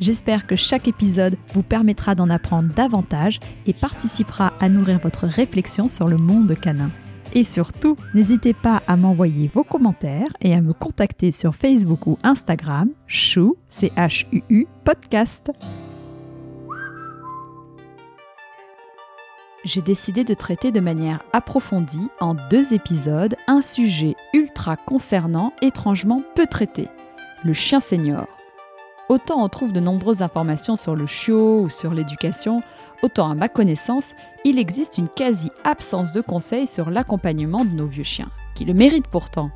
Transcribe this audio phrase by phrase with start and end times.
[0.00, 5.88] J'espère que chaque épisode vous permettra d'en apprendre davantage et participera à nourrir votre réflexion
[5.88, 6.90] sur le monde canin.
[7.34, 12.18] Et surtout, n'hésitez pas à m'envoyer vos commentaires et à me contacter sur Facebook ou
[12.22, 15.50] Instagram, chou, c h u -U, podcast.
[19.64, 26.22] j'ai décidé de traiter de manière approfondie en deux épisodes un sujet ultra concernant, étrangement
[26.34, 26.88] peu traité,
[27.44, 28.26] le chien senior.
[29.08, 32.62] Autant on trouve de nombreuses informations sur le chiot ou sur l'éducation,
[33.02, 34.14] autant à ma connaissance,
[34.44, 39.08] il existe une quasi-absence de conseils sur l'accompagnement de nos vieux chiens, qui le méritent
[39.08, 39.50] pourtant.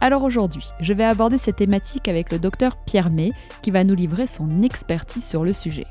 [0.00, 3.94] Alors aujourd'hui, je vais aborder cette thématique avec le docteur Pierre May, qui va nous
[3.94, 5.86] livrer son expertise sur le sujet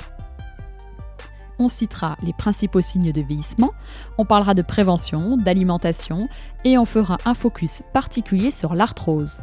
[1.60, 3.72] on citera les principaux signes de vieillissement,
[4.18, 6.28] on parlera de prévention, d'alimentation
[6.66, 9.42] et on fera un focus particulier sur l'arthrose.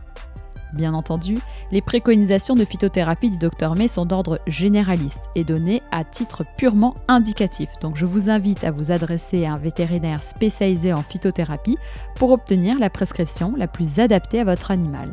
[0.73, 1.39] Bien entendu,
[1.73, 6.95] les préconisations de phytothérapie du Dr May sont d'ordre généraliste et données à titre purement
[7.09, 7.71] indicatif.
[7.81, 11.79] Donc je vous invite à vous adresser à un vétérinaire spécialisé en phytothérapie
[12.17, 15.13] pour obtenir la prescription la plus adaptée à votre animal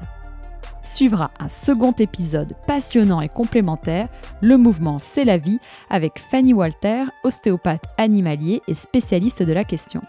[0.88, 4.08] suivra un second épisode passionnant et complémentaire,
[4.42, 10.02] Le mouvement c'est la vie, avec Fanny Walter, ostéopathe animalier et spécialiste de la question.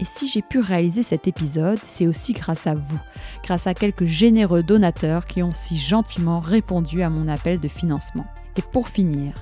[0.00, 2.98] Et si j'ai pu réaliser cet épisode, c'est aussi grâce à vous,
[3.44, 8.24] grâce à quelques généreux donateurs qui ont si gentiment répondu à mon appel de financement.
[8.56, 9.34] Et pour finir,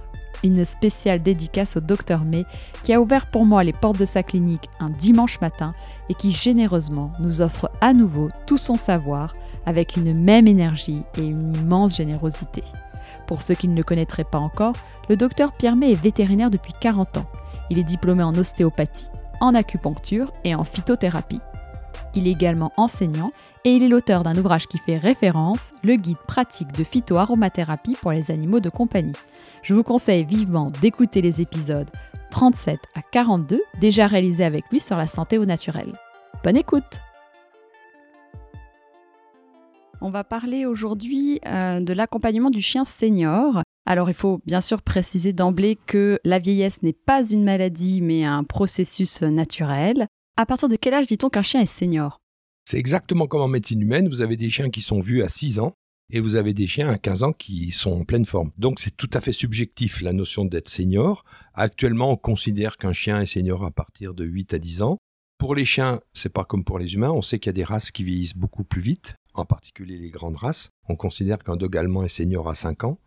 [0.42, 2.44] une spéciale dédicace au docteur May
[2.82, 5.72] qui a ouvert pour moi les portes de sa clinique un dimanche matin
[6.08, 11.22] et qui généreusement nous offre à nouveau tout son savoir avec une même énergie et
[11.22, 12.62] une immense générosité.
[13.28, 14.74] Pour ceux qui ne le connaîtraient pas encore,
[15.08, 17.26] le docteur Pierre May est vétérinaire depuis 40 ans.
[17.70, 19.08] Il est diplômé en ostéopathie,
[19.40, 21.40] en acupuncture et en phytothérapie.
[22.14, 23.32] Il est également enseignant
[23.64, 28.12] et il est l'auteur d'un ouvrage qui fait référence, le guide pratique de phytoaromathérapie pour
[28.12, 29.12] les animaux de compagnie.
[29.62, 31.90] Je vous conseille vivement d'écouter les épisodes
[32.30, 35.92] 37 à 42 déjà réalisés avec lui sur la santé au naturel.
[36.44, 37.00] Bonne écoute
[40.00, 43.62] on va parler aujourd'hui euh, de l'accompagnement du chien senior.
[43.90, 48.22] Alors il faut bien sûr préciser d'emblée que la vieillesse n'est pas une maladie mais
[48.22, 50.06] un processus naturel.
[50.36, 52.18] À partir de quel âge dit-on qu'un chien est senior?
[52.66, 55.58] C'est exactement comme en médecine humaine, vous avez des chiens qui sont vus à 6
[55.58, 55.72] ans
[56.12, 58.50] et vous avez des chiens à 15 ans qui sont en pleine forme.
[58.58, 61.24] Donc c'est tout à fait subjectif la notion d'être senior.
[61.54, 64.98] Actuellement, on considère qu'un chien est senior à partir de 8 à 10 ans.
[65.38, 67.64] Pour les chiens, c'est pas comme pour les humains, on sait qu'il y a des
[67.64, 70.68] races qui vieillissent beaucoup plus vite en particulier les grandes races.
[70.90, 72.98] On considère qu'un dog allemand est senior à 5 ans,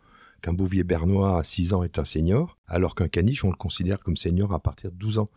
[0.42, 4.00] qu'un bouvier bernois à 6 ans est un senior, alors qu'un caniche, on le considère
[4.00, 5.30] comme senior à partir de 12 ans.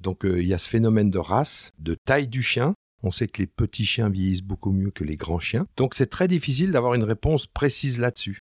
[0.00, 2.74] Donc euh, il y a ce phénomène de race, de taille du chien.
[3.02, 5.66] On sait que les petits chiens vieillissent beaucoup mieux que les grands chiens.
[5.76, 8.40] Donc c'est très difficile d'avoir une réponse précise là-dessus.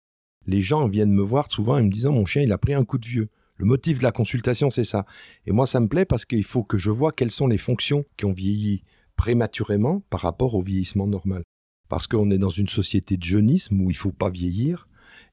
[0.46, 2.84] Les gens viennent me voir souvent en me disant mon chien il a pris un
[2.84, 3.30] coup de vieux.
[3.58, 5.06] Le motif de la consultation c'est ça.
[5.46, 8.06] Et moi ça me plaît parce qu'il faut que je vois quelles sont les fonctions
[8.18, 8.84] qui ont vieilli
[9.16, 11.44] prématurément par rapport au vieillissement normal
[11.90, 14.88] parce qu'on est dans une société de jeunisme où il faut pas vieillir,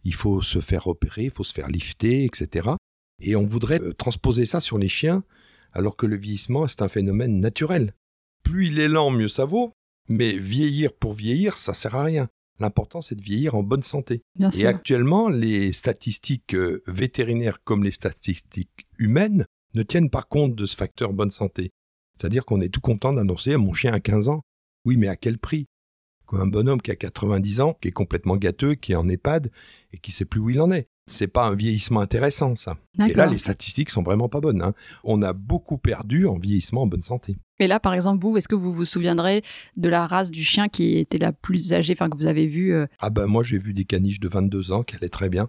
[0.06, 2.71] il faut se faire opérer, il faut se faire lifter, etc.
[3.21, 5.25] Et on voudrait euh, transposer ça sur les chiens,
[5.72, 7.93] alors que le vieillissement, c'est un phénomène naturel.
[8.45, 9.72] Plus il est lent, mieux ça vaut,
[10.09, 12.28] mais vieillir pour vieillir, ça sert à rien.
[12.61, 14.22] L'important, c'est de vieillir en bonne santé.
[14.39, 20.66] et actuellement, les statistiques euh, vétérinaires comme les statistiques humaines ne tiennent pas compte de
[20.66, 21.72] ce facteur bonne santé.
[22.16, 24.42] C'est-à-dire qu'on est tout content d'annoncer à mon chien à 15 ans.
[24.86, 25.66] Oui, mais à quel prix?
[26.27, 29.51] Comme un bonhomme qui a 90 ans, qui est complètement gâteux, qui est en EHPAD
[29.93, 30.89] et qui sait plus où il en est.
[31.09, 32.77] C'est pas un vieillissement intéressant, ça.
[32.99, 34.61] Et là, les statistiques sont vraiment pas bonnes.
[34.61, 34.75] Hein.
[35.05, 37.37] On a beaucoup perdu en vieillissement en bonne santé.
[37.61, 39.43] Et là, par exemple, vous, est-ce que vous vous souviendrez
[39.77, 42.75] de la race du chien qui était la plus âgée, enfin que vous avez vu
[42.75, 42.87] euh?
[42.99, 45.49] Ah ben moi, j'ai vu des caniches de 22 ans qui allaient très bien.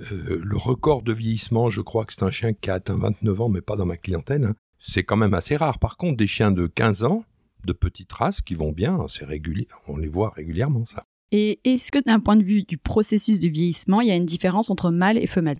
[0.00, 3.40] Euh, le record de vieillissement, je crois que c'est un chien qui a atteint 29
[3.40, 4.44] ans, mais pas dans ma clientèle.
[4.44, 4.54] Hein.
[4.78, 5.78] C'est quand même assez rare.
[5.78, 7.24] Par contre, des chiens de 15 ans,
[7.64, 11.04] de petites races qui vont bien, c'est régulier, on les voit régulièrement ça.
[11.32, 14.26] Et est-ce que d'un point de vue du processus de vieillissement, il y a une
[14.26, 15.58] différence entre mâle et femelle?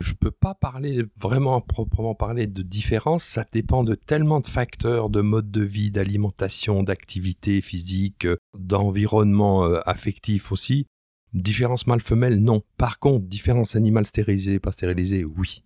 [0.00, 4.46] Je ne peux pas parler vraiment proprement parler de différence, ça dépend de tellement de
[4.46, 8.26] facteurs, de mode de vie, d'alimentation, d'activité physique,
[8.56, 10.86] d'environnement euh, affectif aussi.
[11.32, 12.62] Différence mâle-femelle, non.
[12.76, 15.62] Par contre, différence animale stérilisée, pas stérilisée, oui.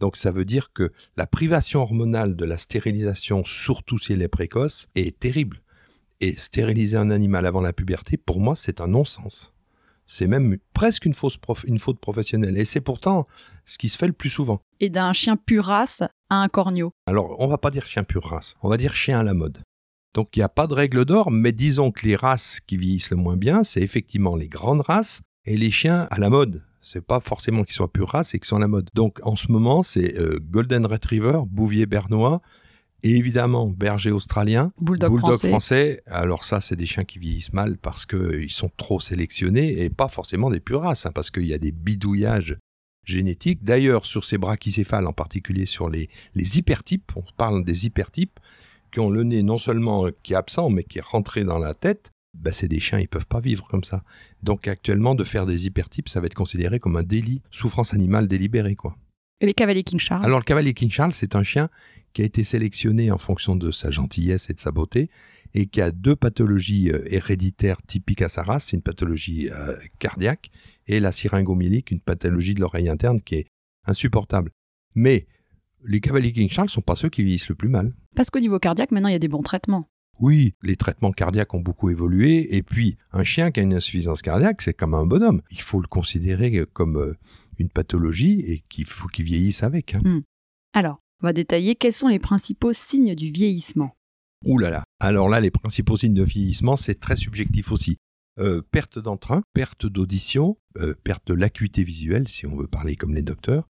[0.00, 4.28] Donc ça veut dire que la privation hormonale de la stérilisation, surtout si elle est
[4.28, 5.62] précoce, est terrible.
[6.20, 9.52] Et stériliser un animal avant la puberté, pour moi, c'est un non-sens.
[10.06, 12.56] C'est même presque une, fausse une faute professionnelle.
[12.56, 13.26] Et c'est pourtant
[13.64, 14.60] ce qui se fait le plus souvent.
[14.80, 16.92] Et d'un chien pur race à un corneau.
[17.06, 19.58] Alors, on va pas dire chien pur race, on va dire chien à la mode.
[20.14, 23.10] Donc, il n'y a pas de règle d'or, mais disons que les races qui vieillissent
[23.10, 26.62] le moins bien, c'est effectivement les grandes races et les chiens à la mode.
[26.86, 28.88] C'est pas forcément qu'ils soient pure race, c'est qu'ils sont à la mode.
[28.94, 32.40] Donc, en ce moment, c'est euh, Golden Retriever, Bouvier bernois,
[33.02, 36.00] et évidemment, berger australien, bulldog, français.
[36.06, 40.06] Alors ça, c'est des chiens qui vieillissent mal parce qu'ils sont trop sélectionnés et pas
[40.06, 42.56] forcément des pures races, hein, parce qu'il y a des bidouillages
[43.02, 43.64] génétiques.
[43.64, 48.38] D'ailleurs, sur ces brachycéphales, en particulier sur les, les hypertypes, on parle des hypertypes,
[48.92, 51.74] qui ont le nez non seulement qui est absent, mais qui est rentré dans la
[51.74, 54.02] tête, ben c'est des chiens, ils peuvent pas vivre comme ça.
[54.42, 58.28] Donc actuellement, de faire des hypertypes, ça va être considéré comme un délit, souffrance animale
[58.28, 58.96] délibérée, quoi.
[59.40, 60.24] Et les cavaliers King Charles?
[60.24, 61.68] Alors le cavalier King Charles, c'est un chien
[62.12, 65.10] qui a été sélectionné en fonction de sa gentillesse et de sa beauté,
[65.54, 68.66] et qui a deux pathologies euh, héréditaires typiques à sa race.
[68.66, 70.50] C'est une pathologie euh, cardiaque
[70.86, 73.46] et la syringomyélique, une pathologie de l'oreille interne qui est
[73.86, 74.50] insupportable.
[74.94, 75.26] Mais
[75.84, 77.94] les cavaliers King Charles sont pas ceux qui vieillissent le plus mal.
[78.14, 79.88] Parce qu'au niveau cardiaque, maintenant, il y a des bons traitements.
[80.18, 84.22] Oui, les traitements cardiaques ont beaucoup évolué, et puis un chien qui a une insuffisance
[84.22, 85.42] cardiaque, c'est comme un bonhomme.
[85.50, 87.14] Il faut le considérer comme euh,
[87.58, 89.94] une pathologie et qu'il faut qu'il vieillisse avec.
[89.94, 90.02] Hein.
[90.04, 90.22] Hmm.
[90.72, 93.96] Alors, on va détailler quels sont les principaux signes du vieillissement.
[94.44, 94.84] Ouh là là.
[95.00, 97.96] Alors là, les principaux signes de vieillissement, c'est très subjectif aussi.
[98.38, 103.14] Euh, perte d'entrain, perte d'audition, euh, perte de l'acuité visuelle, si on veut parler comme
[103.14, 103.66] les docteurs.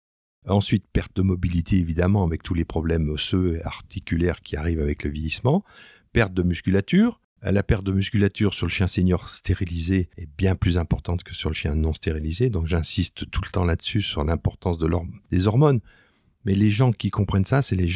[0.48, 5.04] Ensuite, perte de mobilité, évidemment, avec tous les problèmes osseux et articulaires qui arrivent avec
[5.04, 5.64] le vieillissement.
[6.12, 7.22] Perte de musculature.
[7.42, 11.48] La perte de musculature sur le chien senior stérilisé est bien plus importante que sur
[11.48, 14.86] le chien non stérilisé, donc j'insiste tout le temps là-dessus sur l'importance de
[15.30, 15.80] des hormones.
[16.44, 17.88] Mais les gens qui comprennent ça, c'est les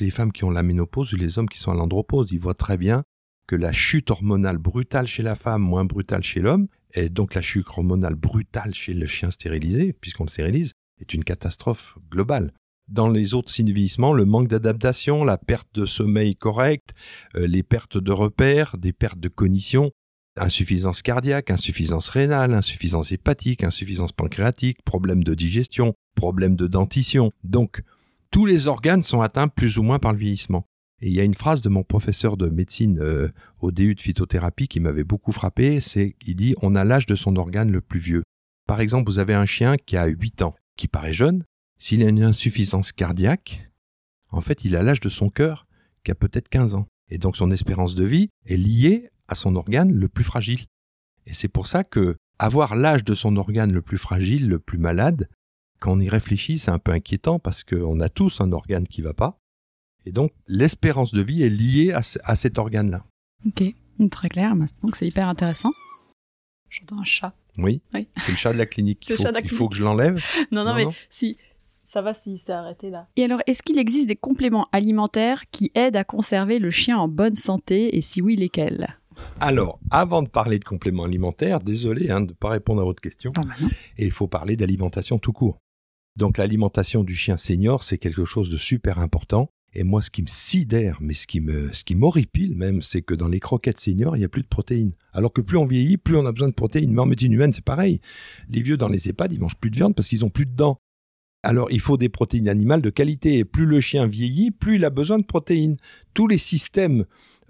[0.00, 2.32] les femmes qui ont la ménopause ou les hommes qui sont à l'andropause.
[2.32, 3.04] Ils voient très bien
[3.46, 7.42] que la chute hormonale brutale chez la femme, moins brutale chez l'homme, et donc la
[7.42, 12.54] chute hormonale brutale chez le chien stérilisé, puisqu'on le stérilise, est une catastrophe globale.
[12.88, 16.94] Dans les autres signes de vieillissement, le manque d'adaptation, la perte de sommeil correct,
[17.36, 19.92] euh, les pertes de repères, des pertes de cognition,
[20.38, 27.30] insuffisance cardiaque, insuffisance rénale, insuffisance hépatique, insuffisance pancréatique, problème de digestion, problème de dentition.
[27.44, 27.82] Donc,
[28.30, 30.64] tous les organes sont atteints plus ou moins par le vieillissement.
[31.00, 33.28] Et il y a une phrase de mon professeur de médecine euh,
[33.60, 37.14] au DU de phytothérapie qui m'avait beaucoup frappé, c'est qu'il dit on a l'âge de
[37.14, 38.22] son organe le plus vieux.
[38.66, 41.44] Par exemple, vous avez un chien qui a 8 ans, qui paraît jeune,
[41.78, 43.70] s'il a une insuffisance cardiaque,
[44.30, 45.66] en fait, il a l'âge de son cœur
[46.04, 46.86] qui a peut-être 15 ans.
[47.10, 50.66] Et donc son espérance de vie est liée à son organe le plus fragile.
[51.26, 54.78] Et c'est pour ça que avoir l'âge de son organe le plus fragile, le plus
[54.78, 55.28] malade,
[55.80, 59.02] quand on y réfléchit, c'est un peu inquiétant parce qu'on a tous un organe qui
[59.02, 59.38] va pas.
[60.04, 62.02] Et donc, l'espérance de vie est liée à,
[62.36, 63.04] cet organe-là.
[63.46, 63.62] Ok,
[64.10, 64.54] très clair.
[64.82, 65.70] Donc, c'est hyper intéressant.
[66.70, 67.34] J'entends un chat.
[67.58, 69.06] Oui, c'est le chat de la clinique.
[69.10, 70.22] Il faut, il faut que je l'enlève.
[70.52, 71.36] non, non, mais si.
[71.88, 73.08] Ça va s'il s'est arrêté là.
[73.16, 77.08] Et alors, est-ce qu'il existe des compléments alimentaires qui aident à conserver le chien en
[77.08, 78.98] bonne santé et si oui, lesquels?
[79.40, 83.00] Alors, avant de parler de compléments alimentaires, désolé hein, de ne pas répondre à votre
[83.00, 83.54] question, ah, bah
[83.96, 85.56] et il faut parler d'alimentation tout court.
[86.14, 89.48] Donc l'alimentation du chien senior, c'est quelque chose de super important.
[89.72, 93.00] Et moi, ce qui me sidère, mais ce qui me, ce qui m'horripile même, c'est
[93.00, 94.92] que dans les croquettes seniors, il n'y a plus de protéines.
[95.14, 96.92] Alors que plus on vieillit, plus on a besoin de protéines.
[96.92, 98.00] Mais en médecine humaine, c'est pareil.
[98.50, 100.54] Les vieux dans les EHPAD, ils mangent plus de viande parce qu'ils ont plus de
[100.54, 100.78] dents.
[101.42, 103.38] Alors il faut des protéines animales de qualité.
[103.38, 105.76] Et plus le chien vieillit, plus il a besoin de protéines.
[106.14, 107.04] Tous les systèmes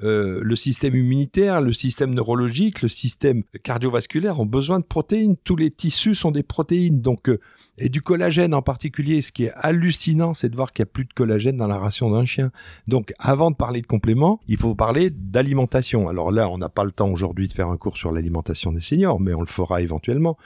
[0.04, 5.36] euh, le système immunitaire, le système neurologique, le système cardiovasculaire ont besoin de protéines.
[5.42, 7.40] Tous les tissus sont des protéines, donc euh,
[7.78, 9.22] et du collagène en particulier.
[9.22, 11.78] Ce qui est hallucinant, c'est de voir qu'il n'y a plus de collagène dans la
[11.78, 12.52] ration d'un chien.
[12.86, 16.08] Donc, avant de parler de compléments, il faut parler d'alimentation.
[16.08, 18.80] Alors là, on n'a pas le temps aujourd'hui de faire un cours sur l'alimentation des
[18.80, 20.36] seniors, mais on le fera éventuellement.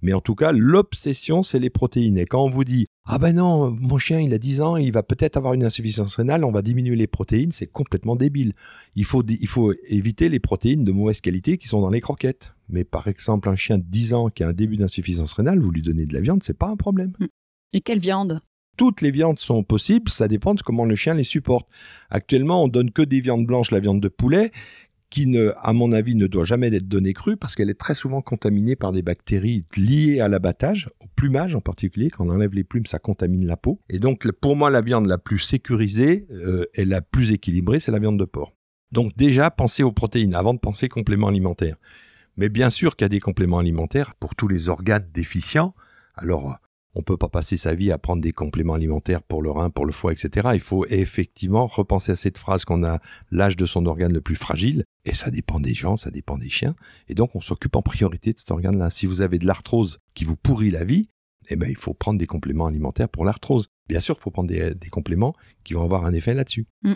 [0.00, 2.18] Mais en tout cas, l'obsession, c'est les protéines.
[2.18, 4.92] Et quand on vous dit Ah ben non, mon chien, il a 10 ans, il
[4.92, 8.52] va peut-être avoir une insuffisance rénale, on va diminuer les protéines, c'est complètement débile.
[8.94, 12.54] Il faut, il faut éviter les protéines de mauvaise qualité qui sont dans les croquettes.
[12.68, 15.70] Mais par exemple, un chien de 10 ans qui a un début d'insuffisance rénale, vous
[15.70, 17.12] lui donnez de la viande, c'est pas un problème.
[17.18, 17.26] Hmm.
[17.72, 18.40] Et quelle viande?
[18.76, 21.68] Toutes les viandes sont possibles, ça dépend de comment le chien les supporte.
[22.10, 24.52] Actuellement, on donne que des viandes blanches, la viande de poulet,
[25.10, 27.94] qui, ne, à mon avis, ne doit jamais être donnée crue parce qu'elle est très
[27.94, 32.10] souvent contaminée par des bactéries liées à l'abattage, au plumage en particulier.
[32.10, 33.80] Quand on enlève les plumes, ça contamine la peau.
[33.88, 37.92] Et donc, pour moi, la viande la plus sécurisée euh, et la plus équilibrée, c'est
[37.92, 38.54] la viande de porc.
[38.92, 41.76] Donc déjà, pensez aux protéines avant de penser compléments alimentaires.
[42.36, 45.74] Mais bien sûr qu'il y a des compléments alimentaires pour tous les organes déficients.
[46.14, 46.58] Alors,
[46.98, 49.86] on peut pas passer sa vie à prendre des compléments alimentaires pour le rein, pour
[49.86, 50.48] le foie, etc.
[50.54, 52.98] Il faut effectivement repenser à cette phrase qu'on a
[53.30, 54.84] l'âge de son organe le plus fragile.
[55.04, 56.74] Et ça dépend des gens, ça dépend des chiens.
[57.08, 58.90] Et donc, on s'occupe en priorité de cet organe-là.
[58.90, 61.08] Si vous avez de l'arthrose qui vous pourrit la vie,
[61.50, 63.68] eh ben, il faut prendre des compléments alimentaires pour l'arthrose.
[63.88, 66.66] Bien sûr, il faut prendre des, compléments qui vont avoir un effet là-dessus.
[66.82, 66.94] Mm.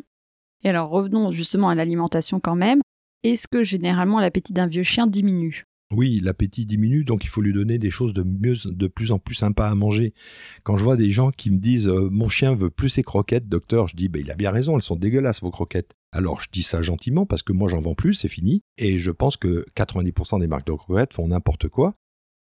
[0.64, 2.80] Et alors, revenons justement à l'alimentation quand même.
[3.23, 5.64] Est-ce que généralement l'appétit d'un vieux chien diminue?
[5.93, 9.19] Oui, l'appétit diminue, donc il faut lui donner des choses de mieux, de plus en
[9.19, 10.15] plus sympas à manger.
[10.63, 13.49] Quand je vois des gens qui me disent euh, mon chien veut plus ses croquettes,
[13.49, 15.93] docteur, je dis bah, il a bien raison, elles sont dégueulasses vos croquettes.
[16.13, 19.11] Alors je dis ça gentiment parce que moi j'en vends plus, c'est fini, et je
[19.11, 21.95] pense que 90% des marques de croquettes font n'importe quoi.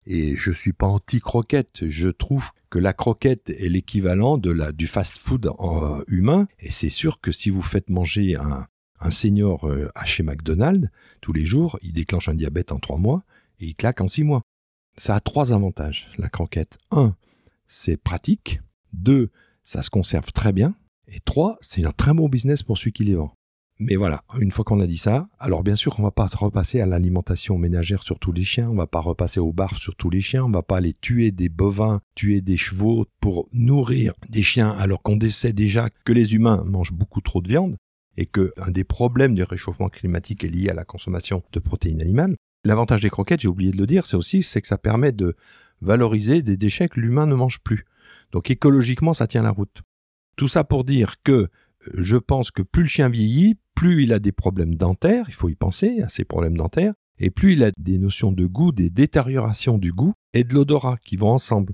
[0.08, 4.86] Et je suis pas anti-croquette, je trouve que la croquette est l'équivalent de la du
[4.86, 8.68] fast-food euh, humain, et c'est sûr que si vous faites manger un,
[9.00, 10.90] un senior euh, à chez McDonald's
[11.22, 13.24] tous les jours, il déclenche un diabète en trois mois
[13.60, 14.42] et il claque en six mois.
[14.98, 16.78] Ça a trois avantages, la croquette.
[16.92, 17.16] Un,
[17.68, 18.62] c'est pratique.
[18.94, 19.30] Deux,
[19.64, 20.76] ça se conserve très bien.
[21.08, 23.34] Et trois, c'est un très bon business pour celui qui les vend.
[23.78, 26.80] Mais voilà, une fois qu'on a dit ça, alors bien sûr, on va pas repasser
[26.80, 30.10] à l'alimentation ménagère sur tous les chiens, on va pas repasser au barf sur tous
[30.10, 34.44] les chiens, on va pas aller tuer des bovins, tuer des chevaux pour nourrir des
[34.44, 37.76] chiens alors qu'on sait déjà que les humains mangent beaucoup trop de viande
[38.16, 42.02] et que un des problèmes du réchauffement climatique est lié à la consommation de protéines
[42.02, 42.38] animales.
[42.66, 45.36] L'avantage des croquettes, j'ai oublié de le dire, c'est aussi c'est que ça permet de
[45.82, 47.86] valoriser des déchets que l'humain ne mange plus.
[48.32, 49.84] Donc écologiquement, ça tient la route.
[50.36, 51.50] Tout ça pour dire que euh,
[51.94, 55.48] je pense que plus le chien vieillit, plus il a des problèmes dentaires, il faut
[55.48, 58.90] y penser à ces problèmes dentaires, et plus il a des notions de goût, des
[58.90, 61.74] détériorations du goût et de l'odorat qui vont ensemble.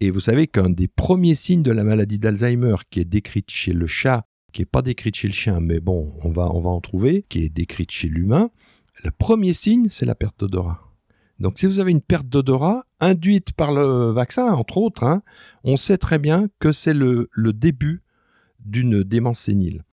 [0.00, 3.72] Et vous savez qu'un des premiers signes de la maladie d'Alzheimer qui est décrite chez
[3.72, 6.70] le chat, qui n'est pas décrite chez le chien, mais bon, on va, on va
[6.70, 8.50] en trouver, qui est décrite chez l'humain,
[9.02, 10.88] le premier signe, c'est la perte d'odorat.
[11.38, 15.22] Donc si vous avez une perte d'odorat induite par le vaccin, entre autres, hein,
[15.62, 18.02] on sait très bien que c'est le, début
[18.60, 19.84] d'une démence sénile.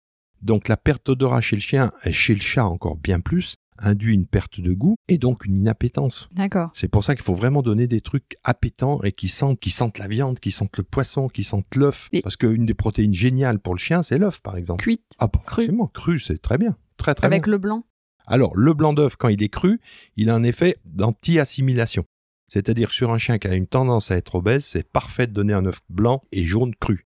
[0.41, 4.13] Donc la perte d'odorat chez le chien et chez le chat encore bien plus induit
[4.13, 6.29] une perte de goût et donc une inappétence.
[6.31, 6.71] D'accord.
[6.73, 9.99] C'est pour ça qu'il faut vraiment donner des trucs appétants et qui sentent, qui sentent
[9.99, 12.09] la viande, qui sentent le poisson, qui sentent l'œuf.
[12.23, 14.81] Parce qu'une des protéines géniales pour le chien, c'est l'œuf, par exemple.
[14.81, 15.03] Cuite.
[15.19, 15.69] Ah, cru.
[15.93, 16.77] Cru, c'est très bien.
[16.95, 17.83] Très, très Avec le blanc
[18.27, 19.79] alors, le blanc d'œuf, quand il est cru,
[20.15, 22.05] il a un effet d'anti-assimilation.
[22.47, 25.53] C'est-à-dire sur un chien qui a une tendance à être obèse, c'est parfait de donner
[25.53, 27.05] un œuf blanc et jaune cru.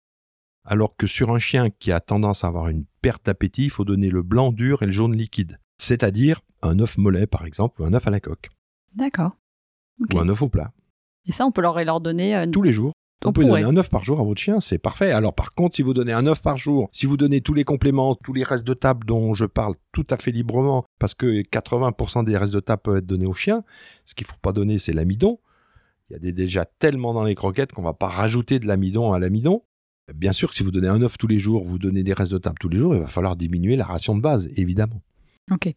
[0.66, 3.86] Alors que sur un chien qui a tendance à avoir une perte d'appétit, il faut
[3.86, 5.60] donner le blanc dur et le jaune liquide.
[5.78, 8.50] C'est-à-dire un œuf mollet, par exemple, ou un œuf à la coque.
[8.94, 9.32] D'accord.
[10.14, 10.74] Ou un œuf au plat.
[11.26, 12.36] Et ça, on peut leur, leur donner...
[12.36, 12.94] Euh, Tous les jours.
[13.24, 15.12] Vous pouvez donner un œuf par jour à votre chien, c'est parfait.
[15.12, 17.66] Alors par contre, si vous donnez un œuf par jour, si vous donnez tous les
[17.66, 21.42] compléments, tous les restes de table dont je parle tout à fait librement, parce que
[21.42, 23.64] 80% des restes de table peuvent être donnés aux chiens,
[24.06, 25.40] ce qu'il ne faut pas donner, c'est l'amidon.
[26.10, 29.12] Il y a déjà tellement dans les croquettes qu'on ne va pas rajouter de l'amidon
[29.12, 29.64] à l'amidon.
[30.16, 32.38] Bien sûr, si vous donnez un œuf tous les jours, vous donnez des restes de
[32.38, 35.02] table tous les jours, il va falloir diminuer la ration de base, évidemment.
[35.52, 35.74] Ok.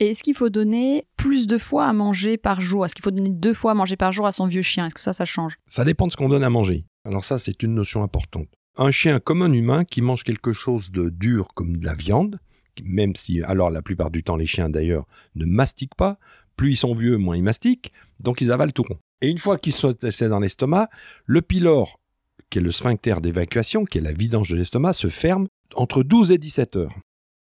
[0.00, 2.84] Et est-ce qu'il faut donner plus de fois à manger par jour?
[2.84, 4.86] Est-ce qu'il faut donner deux fois à manger par jour à son vieux chien?
[4.86, 5.56] Est-ce que ça, ça change?
[5.68, 6.84] Ça dépend de ce qu'on donne à manger.
[7.04, 8.48] Alors ça, c'est une notion importante.
[8.76, 12.40] Un chien comme un humain qui mange quelque chose de dur comme de la viande,
[12.82, 16.18] même si, alors la plupart du temps, les chiens d'ailleurs ne mastiquent pas,
[16.56, 18.98] plus ils sont vieux, moins ils mastiquent, donc ils avalent tout rond.
[19.20, 20.88] Et une fois qu'ils sont laissés dans l'estomac,
[21.24, 22.00] le pylore,
[22.50, 25.46] qui est le sphincter d'évacuation, qui est la vidange de l'estomac, se ferme
[25.76, 26.94] entre 12 et 17 heures.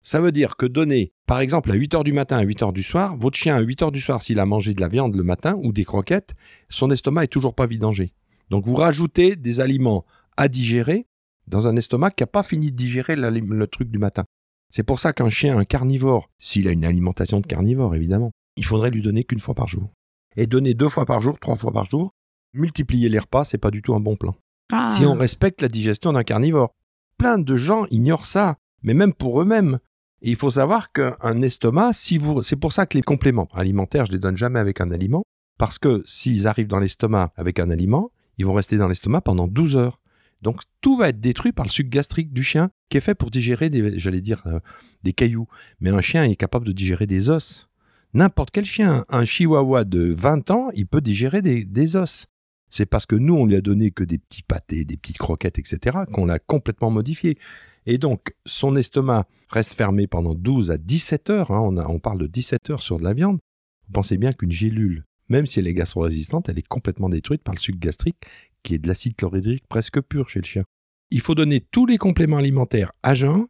[0.05, 2.73] Ça veut dire que donner, par exemple, à 8 heures du matin à 8 heures
[2.73, 5.15] du soir, votre chien à 8 heures du soir, s'il a mangé de la viande
[5.15, 6.35] le matin ou des croquettes,
[6.69, 8.13] son estomac est toujours pas vidangé.
[8.51, 10.05] Donc vous rajoutez des aliments
[10.37, 11.07] à digérer
[11.47, 14.25] dans un estomac qui n'a pas fini de digérer le truc du matin.
[14.69, 18.65] C'est pour ça qu'un chien, un carnivore, s'il a une alimentation de carnivore évidemment, il
[18.65, 19.89] faudrait lui donner qu'une fois par jour.
[20.37, 22.11] Et donner deux fois par jour, trois fois par jour,
[22.53, 24.35] multiplier les repas, c'est pas du tout un bon plan.
[24.71, 24.93] Ah.
[24.95, 26.75] Si on respecte la digestion d'un carnivore.
[27.17, 29.79] Plein de gens ignorent ça, mais même pour eux-mêmes
[30.21, 34.37] il faut savoir qu'un estomac, c'est pour ça que les compléments alimentaires, je les donne
[34.37, 35.23] jamais avec un aliment,
[35.57, 39.47] parce que s'ils arrivent dans l'estomac avec un aliment, ils vont rester dans l'estomac pendant
[39.47, 39.99] 12 heures.
[40.41, 43.31] Donc tout va être détruit par le suc gastrique du chien, qui est fait pour
[43.31, 44.59] digérer des, j'allais dire, euh,
[45.03, 45.47] des cailloux.
[45.79, 47.67] Mais un chien est capable de digérer des os.
[48.13, 52.27] N'importe quel chien, un chihuahua de 20 ans, il peut digérer des, des os.
[52.69, 55.59] C'est parce que nous, on lui a donné que des petits pâtés, des petites croquettes,
[55.59, 57.37] etc., qu'on l'a complètement modifié.
[57.85, 61.51] Et donc, son estomac reste fermé pendant 12 à 17 heures.
[61.51, 63.39] Hein, on, parle de 17 heures sur de la viande.
[63.87, 67.53] Vous pensez bien qu'une gélule, même si elle est gastro-résistante, elle est complètement détruite par
[67.53, 68.17] le sucre gastrique,
[68.63, 70.63] qui est de l'acide chlorhydrique presque pur chez le chien.
[71.11, 73.45] Il faut donner tous les compléments alimentaires à jeun,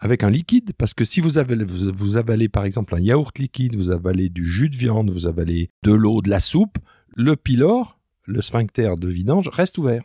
[0.00, 3.74] avec un liquide, parce que si vous avalez, vous avalez par exemple un yaourt liquide,
[3.76, 6.78] vous avalez du jus de viande, vous avalez de l'eau, de la soupe,
[7.16, 10.02] le pylore, le sphincter de vidange, reste ouvert.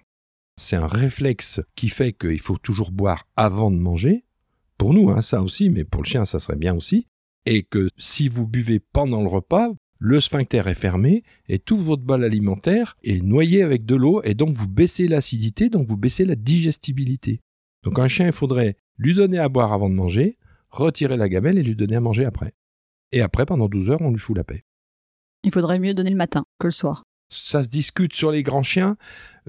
[0.55, 4.23] C'est un réflexe qui fait qu'il faut toujours boire avant de manger.
[4.77, 7.07] Pour nous, hein, ça aussi, mais pour le chien, ça serait bien aussi.
[7.45, 9.69] Et que si vous buvez pendant le repas,
[9.99, 14.33] le sphincter est fermé et tout votre bol alimentaire est noyé avec de l'eau et
[14.33, 17.41] donc vous baissez l'acidité, donc vous baissez la digestibilité.
[17.83, 20.37] Donc un chien, il faudrait lui donner à boire avant de manger,
[20.69, 22.53] retirer la gamelle et lui donner à manger après.
[23.11, 24.63] Et après, pendant 12 heures, on lui fout la paix.
[25.43, 27.03] Il faudrait mieux donner le matin que le soir.
[27.33, 28.97] Ça se discute sur les grands chiens.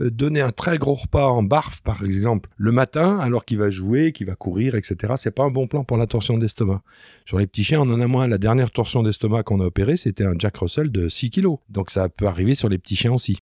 [0.01, 3.71] Euh, donner un très gros repas en barf, par exemple, le matin, alors qu'il va
[3.71, 6.83] jouer, qu'il va courir, etc., c'est pas un bon plan pour la torsion d'estomac.
[7.27, 8.27] Sur les petits chiens, on en a moins.
[8.27, 11.59] La dernière torsion d'estomac qu'on a opérée, c'était un Jack Russell de 6 kilos.
[11.69, 13.39] Donc ça peut arriver sur les petits chiens aussi.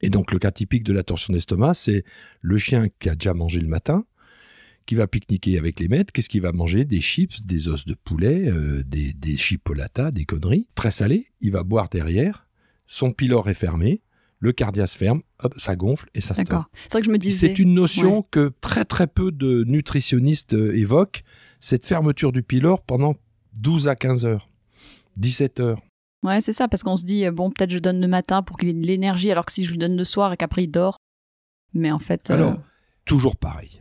[0.00, 2.04] Et donc le cas typique de la torsion d'estomac, c'est
[2.40, 4.06] le chien qui a déjà mangé le matin,
[4.86, 6.86] qui va pique-niquer avec les maîtres, qu'est-ce qu'il va manger?
[6.86, 11.26] Des chips, des os de poulet, euh, des, des chipolatas, des conneries, très salées.
[11.42, 12.46] Il va boire derrière,
[12.92, 14.02] son pylore est fermé,
[14.40, 16.64] le cardiaque se ferme, hop, ça gonfle et ça se D'accord.
[16.82, 17.46] C'est vrai que je me disais.
[17.46, 18.24] C'est une notion Ouais.
[18.32, 21.22] que très très peu de nutritionnistes euh, évoquent,
[21.60, 23.14] cette fermeture du pylore pendant
[23.60, 24.48] 12 à 15 heures,
[25.18, 25.80] 17 heures.
[26.24, 28.58] Ouais, c'est ça, parce qu'on se dit, euh, bon, peut-être je donne le matin pour
[28.58, 30.68] qu'il ait de l'énergie, alors que si je lui donne le soir et qu'après il
[30.70, 30.96] dort.
[31.72, 32.28] Mais en fait.
[32.30, 32.58] euh, Alors,
[33.04, 33.79] toujours pareil.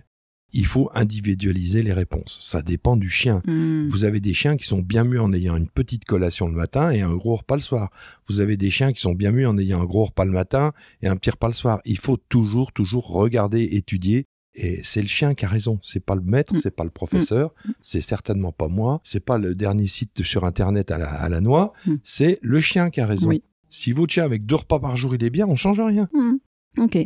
[0.51, 2.39] Il faut individualiser les réponses.
[2.41, 3.41] Ça dépend du chien.
[3.45, 6.55] hmm, Vous avez des chiens qui sont bien mieux en ayant une petite collation le
[6.55, 7.91] matin et un gros repas le soir.
[8.27, 10.71] Vous avez des chiens qui sont bien mieux en ayant un gros repas le matin
[11.01, 11.79] et un petit repas le soir.
[11.85, 14.25] Il faut toujours, toujours regarder, étudier.
[14.55, 15.79] Et c'est le chien qui a raison.
[15.83, 16.57] C'est pas le maître, Mm.
[16.57, 20.89] c'est pas le professeur, c'est certainement pas moi, c'est pas le dernier site sur internet
[20.89, 21.71] à la, à la noix.
[22.03, 23.29] C'est le chien qui a raison.
[23.29, 23.43] Oui.
[23.69, 26.09] Si votre chien avec deux repas par jour il est bien, on change rien.
[26.13, 26.37] hmm,
[26.79, 26.97] Ok.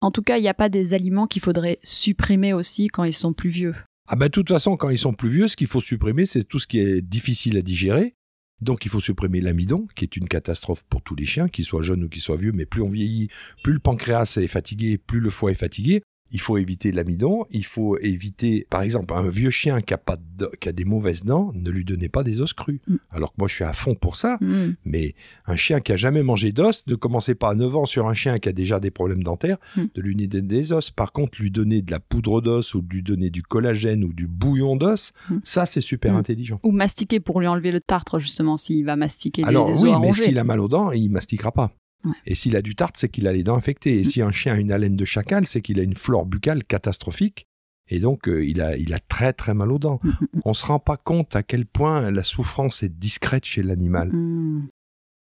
[0.00, 3.12] En tout cas, il n'y a pas des aliments qu'il faudrait supprimer aussi quand ils
[3.12, 3.74] sont plus vieux.
[4.08, 6.44] Ah ben de toute façon, quand ils sont plus vieux, ce qu'il faut supprimer, c'est
[6.44, 8.14] tout ce qui est difficile à digérer.
[8.60, 11.82] Donc il faut supprimer l'amidon, qui est une catastrophe pour tous les chiens, qu'ils soient
[11.82, 13.28] jeunes ou qu'ils soient vieux, mais plus on vieillit,
[13.62, 16.02] plus le pancréas est fatigué, plus le foie est fatigué.
[16.32, 20.16] Il faut éviter l'amidon, il faut éviter, par exemple, un vieux chien qui a, pas
[20.16, 22.80] de- qui a des mauvaises dents, ne lui donnez pas des os crus.
[22.88, 22.96] Mm.
[23.10, 25.14] Alors que moi je suis à fond pour ça, Hmm, mais
[25.46, 28.14] un chien qui a jamais mangé d'os, ne commencez pas à 9 ans sur un
[28.14, 29.82] chien qui a déjà des problèmes dentaires, Mm.
[29.94, 30.90] de lui donner des os.
[30.90, 34.26] Par contre, lui donner de la poudre d'os ou lui donner du collagène ou du
[34.26, 35.36] bouillon d'os, Mm.
[35.44, 36.16] ça c'est super Mm.
[36.16, 36.60] intelligent.
[36.64, 39.82] Ou mastiquer pour lui enlever le tartre, justement, s'il va mastiquer des, Alors des os
[39.84, 41.72] oui, à mais s'il a mal aux dents, il mastiquera pas.
[42.04, 42.12] Ouais.
[42.26, 43.96] Et s'il a du tartre, c'est qu'il a les dents infectées.
[43.98, 44.04] Et Mm.
[44.04, 47.46] si un chien a une haleine de chacal, c'est qu'il a une flore buccale catastrophique.
[47.88, 50.00] Et donc, euh, il, a, il a très très mal aux dents.
[50.02, 53.62] Hmm, hmm, On se rend pas compte à quel point la souffrance est discrète chez
[53.62, 54.10] l'animal.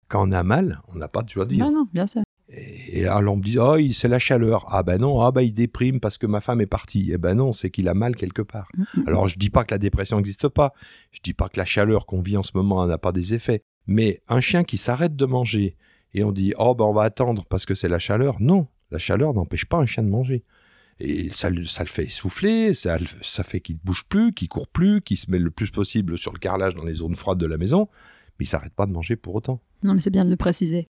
[0.07, 1.65] Quand on a mal, on n'a pas de joie de vivre.
[1.65, 2.21] Non, non, bien sûr.
[2.49, 4.65] Et et alors on me dit, oh, c'est la chaleur.
[4.69, 7.09] Ah ben non, ah ben il déprime parce que ma femme est partie.
[7.11, 8.67] Eh ben non, c'est qu'il a mal quelque part.
[9.07, 10.71] Alors je dis pas que la dépression n'existe pas.
[11.11, 13.63] Je dis pas que la chaleur qu'on vit en ce moment n'a pas des effets.
[13.87, 15.75] Mais un chien qui s'arrête de manger
[16.17, 18.37] et on dit, oh ben on va attendre parce que c'est la chaleur.
[18.39, 20.43] Non, la chaleur n'empêche pas un chien de manger.
[20.99, 24.33] Et ça, le- ça le fait essouffler, ça, le- ça fait qu'il ne bouge plus,
[24.33, 27.15] qu'il court plus, qu'il se met le plus possible sur le carrelage dans les zones
[27.15, 27.89] froides de la maison,
[28.39, 29.59] mais il s'arrête pas de manger pour autant.
[29.83, 30.87] Non, mais c'est bien de le préciser.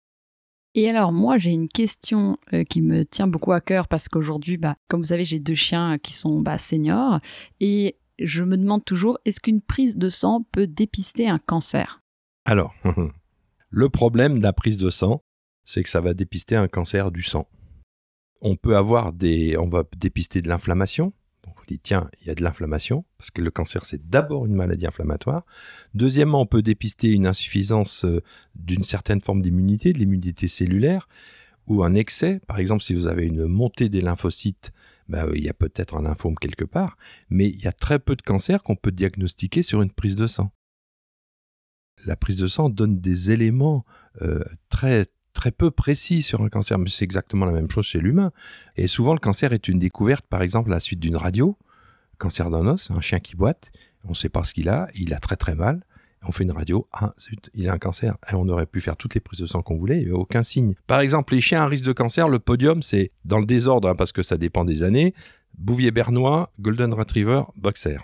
[0.74, 4.58] Et alors, moi, j'ai une question euh, qui me tient beaucoup à cœur parce qu'aujourd'hui,
[4.58, 7.20] bah, comme vous savez, j'ai deux chiens qui sont bah, seniors
[7.60, 12.02] et je me demande toujours, est-ce qu'une prise de sang peut dépister un cancer?
[12.46, 12.74] Alors,
[13.72, 15.24] le problème de la prise de sang,
[15.64, 17.48] c'est que ça va dépister un cancer du sang.
[18.42, 21.14] On peut avoir des, on va dépister de l'inflammation.
[21.46, 24.46] Donc on dit tiens, il y a de l'inflammation parce que le cancer c'est d'abord
[24.46, 25.46] une maladie inflammatoire.
[25.94, 28.22] Deuxièmement, on peut dépister une insuffisance euh,
[28.56, 31.08] d'une certaine forme d'immunité, de l'immunité cellulaire
[31.68, 32.42] ou un excès.
[32.48, 34.72] Par exemple, si vous avez une montée des lymphocytes,
[35.08, 36.98] ben, il y a peut-être un lymphome quelque part,
[37.30, 40.28] mais il y a très peu de cancers qu'on peut diagnostiquer sur une prise de
[40.28, 40.52] sang
[42.06, 43.86] la prise de sang donne des éléments
[44.22, 48.00] euh, très très peu précis sur un cancer, mais c'est exactement la même chose chez
[48.00, 48.32] l'humain.
[48.76, 51.58] Et souvent, le cancer est une découverte, par exemple, à la suite d'une radio,
[52.18, 53.72] cancer d'un os, un chien qui boite,
[54.04, 55.86] on ne sait pas ce qu'il a, il a très très mal,
[56.24, 58.98] on fait une radio, ah zut, il a un cancer, et on aurait pu faire
[58.98, 60.76] toutes les prises de sang qu'on voulait, il n'y avait aucun signe.
[60.86, 63.96] Par exemple, les chiens à risque de cancer, le podium, c'est dans le désordre, hein,
[63.96, 65.14] parce que ça dépend des années,
[65.58, 68.00] Bouvier bernois, Golden Retriever, Boxer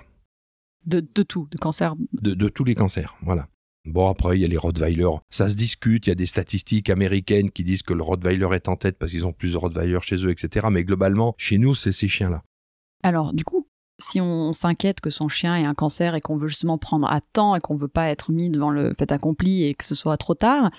[0.87, 1.95] de, de tout, de cancer.
[2.13, 3.15] de, de tous les cancers.
[3.21, 3.47] Voilà.
[3.87, 5.09] Bon, après, il y a les Rottweiler.
[5.29, 6.07] Ça se discute.
[6.07, 9.11] Il y a des statistiques américaines qui disent que le Rottweiler est en tête parce
[9.11, 10.67] qu'ils ont plus de Rottweiler chez eux, etc.
[10.69, 12.43] Mais globalement, chez nous, c'est ces chiens-là.
[13.03, 13.67] Alors, du coup,
[13.99, 17.21] si on s'inquiète que son chien ait un cancer et qu'on veut justement prendre à
[17.21, 20.17] temps et qu'on veut pas être mis devant le fait accompli et que ce soit
[20.17, 20.69] trop tard,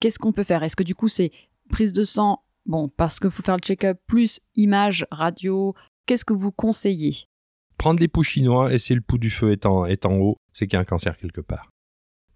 [0.00, 0.62] qu'est-ce qu'on peut faire?
[0.62, 1.32] Est-ce que du coup, c'est
[1.70, 5.74] prise de sang, bon, parce qu'il faut faire le check-up, plus image, radio,
[6.06, 7.24] qu'est-ce que vous conseillez?
[7.78, 10.36] Prendre les poux chinois et si le pouls du feu est en, est en haut,
[10.52, 11.70] c'est qu'il y a un cancer quelque part.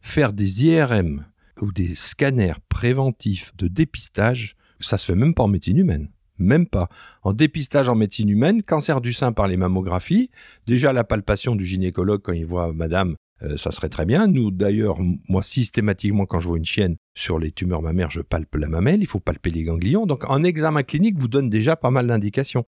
[0.00, 1.24] Faire des IRM
[1.60, 6.08] ou des scanners préventifs de dépistage, ça se fait même pas en médecine humaine.
[6.38, 6.88] Même pas.
[7.22, 10.30] En dépistage en médecine humaine, cancer du sein par les mammographies,
[10.66, 14.26] déjà la palpation du gynécologue quand il voit madame, euh, ça serait très bien.
[14.26, 14.96] Nous, d'ailleurs,
[15.28, 19.02] moi, systématiquement, quand je vois une chienne sur les tumeurs mammaires, je palpe la mamelle,
[19.02, 20.06] il faut palper les ganglions.
[20.06, 22.64] Donc, un examen clinique vous donne déjà pas mal d'indications.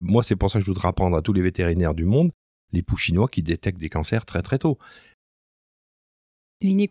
[0.00, 2.32] Moi, c'est pour ça que je voudrais apprendre à tous les vétérinaires du monde
[2.72, 4.78] les poux chinois qui détectent des cancers très très tôt.
[6.62, 6.86] Une.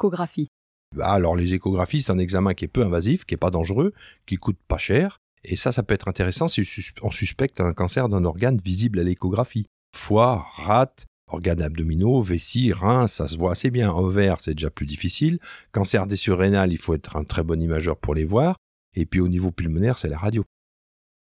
[0.95, 3.93] Bah, alors les échographies, c'est un examen qui est peu invasif, qui est pas dangereux,
[4.25, 5.19] qui coûte pas cher.
[5.43, 6.67] Et ça, ça peut être intéressant si
[7.01, 9.65] on suspecte un cancer d'un organe visible à l'échographie.
[9.95, 13.91] Foie, rate, organes abdominaux, vessie, rein, ça se voit assez bien.
[13.91, 15.39] Ovaire, c'est déjà plus difficile.
[15.71, 18.57] Cancer des surrénales, il faut être un très bon imageur pour les voir.
[18.93, 20.43] Et puis au niveau pulmonaire, c'est la radio.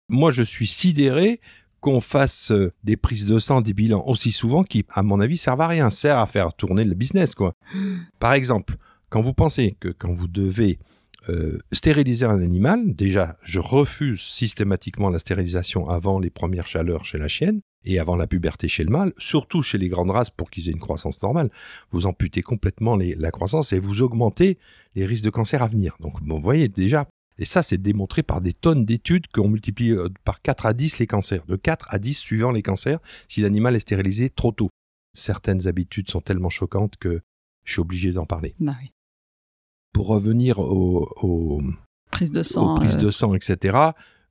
[0.09, 1.41] Moi, je suis sidéré
[1.79, 5.37] qu'on fasse euh, des prises de sang, des bilans aussi souvent qui, à mon avis,
[5.37, 7.53] servent à rien, servent à faire tourner le business, quoi.
[8.19, 8.77] Par exemple,
[9.09, 10.79] quand vous pensez que quand vous devez
[11.29, 17.17] euh, stériliser un animal, déjà, je refuse systématiquement la stérilisation avant les premières chaleurs chez
[17.17, 20.49] la chienne et avant la puberté chez le mâle, surtout chez les grandes races pour
[20.49, 21.49] qu'ils aient une croissance normale.
[21.91, 24.57] Vous amputez complètement la croissance et vous augmentez
[24.95, 25.97] les risques de cancer à venir.
[25.99, 27.07] Donc, vous voyez déjà,
[27.39, 30.99] et ça, c'est démontré par des tonnes d'études qu'on multiplie euh, par 4 à 10
[30.99, 31.45] les cancers.
[31.45, 34.69] De 4 à 10 suivant les cancers si l'animal est stérilisé trop tôt.
[35.13, 37.21] Certaines habitudes sont tellement choquantes que
[37.63, 38.55] je suis obligé d'en parler.
[38.59, 38.91] Bah oui.
[39.93, 41.61] Pour revenir aux,
[42.11, 43.77] prises de sang, aux prises de sang, etc.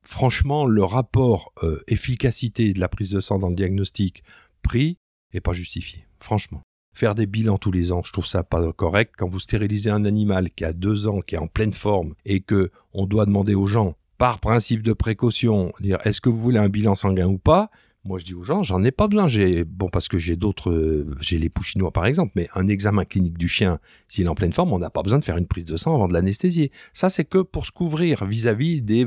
[0.00, 4.22] Franchement, le rapport euh, efficacité de la prise de sang dans le diagnostic
[4.62, 4.98] prix
[5.32, 6.06] est pas justifié.
[6.20, 6.62] Franchement
[6.96, 9.14] faire des bilans tous les ans, je trouve ça pas correct.
[9.16, 12.40] Quand vous stérilisez un animal qui a deux ans, qui est en pleine forme, et
[12.40, 16.58] que on doit demander aux gens, par principe de précaution, dire est-ce que vous voulez
[16.58, 17.70] un bilan sanguin ou pas?
[18.04, 19.26] Moi, je dis aux gens, j'en ai pas besoin.
[19.26, 23.04] J'ai bon parce que j'ai d'autres, j'ai les poux chinois par exemple, mais un examen
[23.04, 23.78] clinique du chien,
[24.08, 25.94] s'il est en pleine forme, on n'a pas besoin de faire une prise de sang
[25.94, 26.70] avant de l'anesthésier.
[26.92, 29.06] Ça, c'est que pour se couvrir vis-à-vis des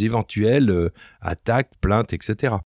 [0.00, 2.56] éventuelles euh, attaques, plaintes, etc.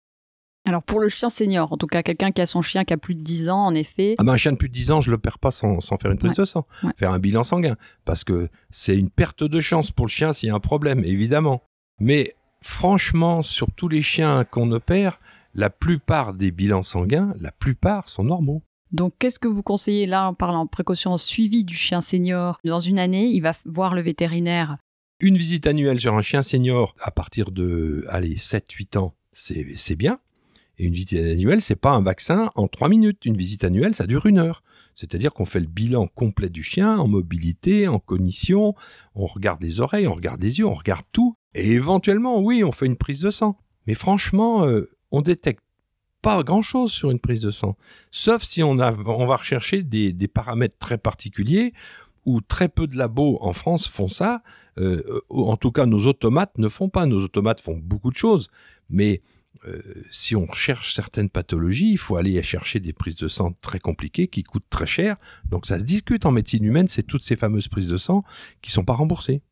[0.66, 2.96] Alors pour le chien senior, en tout cas quelqu'un qui a son chien qui a
[2.96, 4.14] plus de 10 ans, en effet.
[4.18, 6.11] Ah ben un chien de plus de 10 ans, je le perds pas sans, faire
[6.11, 9.90] une prise de sang, faire un bilan sanguin, parce que c'est une perte de chance
[9.90, 11.62] pour le chien s'il y a un problème, évidemment.
[12.00, 15.20] Mais franchement, sur tous les chiens qu'on opère,
[15.55, 18.62] la plupart des bilans sanguins, la plupart sont normaux.
[18.90, 22.59] Donc, qu'est-ce que vous conseillez là en parlant de précaution suivi du chien senior?
[22.64, 24.79] Dans une année, il va voir le vétérinaire.
[25.20, 30.18] Une visite annuelle sur un chien senior à partir de, allez, 7-8 ans, c'est bien.
[30.79, 33.25] Et une visite annuelle, c'est pas un vaccin en trois minutes.
[33.25, 34.63] Une visite annuelle, ça dure une heure.
[34.95, 38.75] C'est-à-dire qu'on fait le bilan complet du chien en mobilité, en cognition,
[39.15, 41.37] on regarde les oreilles, on regarde les yeux, on regarde tout.
[41.55, 43.57] Et éventuellement, oui, on fait une prise de sang.
[43.87, 45.63] Mais franchement, euh, on détecte
[46.23, 47.77] pas grand-chose sur une prise de sang.
[48.11, 48.91] Sauf si on, va
[49.37, 51.75] rechercher des, paramètres très particuliers
[52.25, 54.43] où très peu de labos en France font ça.
[54.79, 57.05] Euh, en tout cas, nos automates ne font pas.
[57.05, 58.49] Nos automates font beaucoup de choses.
[58.89, 59.21] Mais
[59.66, 63.79] euh, si on cherche certaines pathologies, il faut aller chercher des prises de sang très
[63.79, 65.16] compliquées qui coûtent très cher.
[65.48, 68.24] Donc ça se discute en médecine humaine, c'est toutes ces fameuses prises de sang
[68.61, 69.42] qui sont pas remboursées.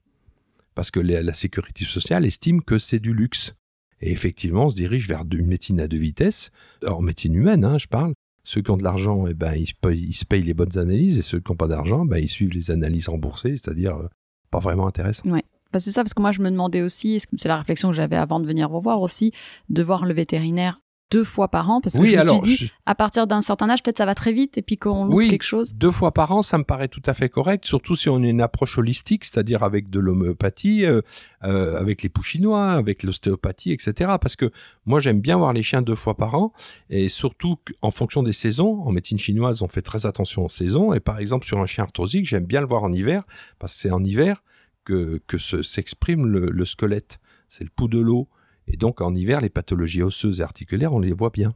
[0.75, 3.55] Parce que la, sécurité sociale estime que c'est du luxe.
[4.01, 6.51] Et effectivement, on se dirige vers une médecine à deux vitesses,
[6.87, 8.15] en médecine humaine, hein, je parle.
[8.45, 9.67] Ceux qui ont de l'argent, eh ben, ils,
[10.15, 12.71] se payent, les bonnes analyses, et ceux qui n'ont pas d'argent, ben, ils suivent les
[12.71, 14.09] analyses remboursées, c'est-à-dire euh,
[14.51, 15.31] pas vraiment intéressant.
[15.73, 18.17] Bah, c'est ça, parce que moi, je me demandais aussi, c'est la réflexion que j'avais
[18.17, 19.33] avant de venir vous voir aussi,
[19.69, 20.83] de voir le vétérinaire
[21.13, 23.83] deux fois par an parce que je me suis dit à partir d'un certain âge
[23.83, 25.75] peut-être ça va très vite et puis qu'on loupe quelque chose.
[25.75, 28.27] Deux fois par an, ça me paraît tout à fait correct, surtout si on a
[28.27, 31.03] une approche holistique, c'est-à-dire avec de l'homéopathie, euh,
[31.45, 34.13] euh, avec les poux chinois, avec l'ostéopathie, etc.
[34.21, 34.51] Parce que
[34.87, 36.55] moi j'aime bien voir les chiens deux fois par an
[36.89, 38.83] et surtout en fonction des saisons.
[38.83, 41.85] En médecine chinoise, on fait très attention aux saisons et par exemple sur un chien
[41.85, 43.25] arthrosique, j'aime bien le voir en hiver
[43.59, 44.43] parce que c'est en hiver
[44.85, 47.19] que, que s'exprime le, squelette.
[47.49, 48.29] C'est le pouls de l'eau.
[48.67, 51.55] Et donc en hiver, les pathologies osseuses et articulaires, on les voit bien.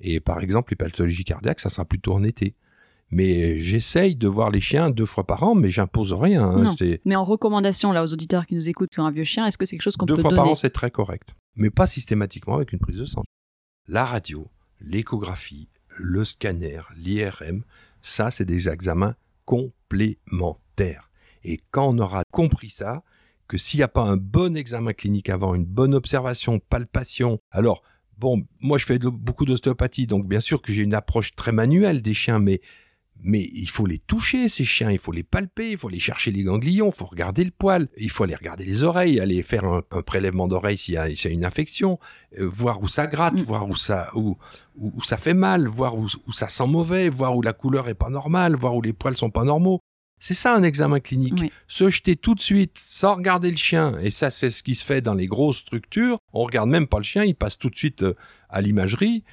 [0.00, 2.54] Et par exemple, les pathologies cardiaques, ça sera plutôt en été.
[3.10, 6.44] Mais j'essaye de voir les chiens deux fois par an, mais j'impose rien.
[6.44, 6.74] Hein.
[7.04, 9.56] Mais en recommandation, là, aux auditeurs qui nous écoutent, qui ont un vieux chien, est-ce
[9.56, 11.34] que c'est quelque chose qu'on peut donner Deux fois par an, c'est très correct.
[11.56, 13.22] Mais pas systématiquement avec une prise de sang.
[13.86, 17.64] La radio, l'échographie, le scanner, l'IRM,
[18.02, 19.14] ça, c'est des examens
[19.46, 21.07] complémentaires.
[21.48, 23.02] Et quand on aura compris ça,
[23.48, 27.82] que s'il n'y a pas un bon examen clinique avant, une bonne observation, palpation, alors,
[28.18, 32.02] bon, moi je fais beaucoup d'ostéopathie, donc bien sûr que j'ai une approche très manuelle
[32.02, 32.60] des chiens, mais,
[33.20, 36.32] Mais il faut les toucher, ces chiens, il faut les palper, il faut aller chercher
[36.32, 39.64] les ganglions, il faut regarder le poil, il faut aller regarder les oreilles, aller faire
[39.64, 41.98] un, prélèvement d'oreille s'il y, a une infection,
[42.38, 43.42] euh, voir où ça gratte, mm.
[43.42, 44.36] voir où ça, où,
[44.76, 47.94] où, ça fait mal, voir où, où, ça sent mauvais, voir où la couleur est
[47.94, 49.80] pas normale, voir où les poils sont pas normaux.
[50.18, 51.52] C'est ça un examen clinique.
[51.66, 54.84] Se jeter tout de suite sans regarder le chien, et ça c'est ce qui se
[54.84, 57.76] fait dans les grosses structures, on regarde même pas le chien, il passe tout de
[57.76, 58.14] suite euh,
[58.48, 59.24] à l'imagerie.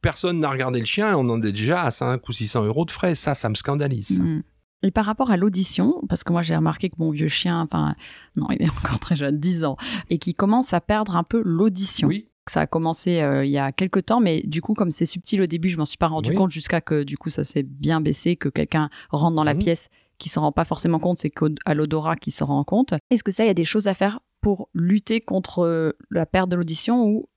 [0.00, 2.90] Personne n'a regardé le chien, on en est déjà à 5 ou 600 euros de
[2.90, 3.14] frais.
[3.14, 4.20] Ça, ça me scandalise.
[4.20, 4.42] Mm.
[4.82, 7.94] Et par rapport à l'audition, parce que moi j'ai remarqué que mon vieux chien, enfin,
[8.34, 9.76] non, il est encore très jeune, 10 ans,
[10.10, 12.08] et qui commence à perdre un peu l'audition.
[12.08, 12.28] Oui.
[12.48, 15.42] Ça a commencé euh, il y a quelques temps, mais du coup, comme c'est subtil
[15.42, 18.00] au début, je m'en suis pas rendu compte jusqu'à que du coup ça s'est bien
[18.00, 19.58] baissé, que quelqu'un rentre dans la mmh.
[19.58, 19.88] pièce
[20.22, 22.94] qui s'en rend pas forcément compte, c'est qu'à l'odorat qui se rend compte.
[23.10, 26.26] Est-ce que ça, il y a des choses à faire pour lutter contre euh, la
[26.26, 27.28] perte de l'audition ou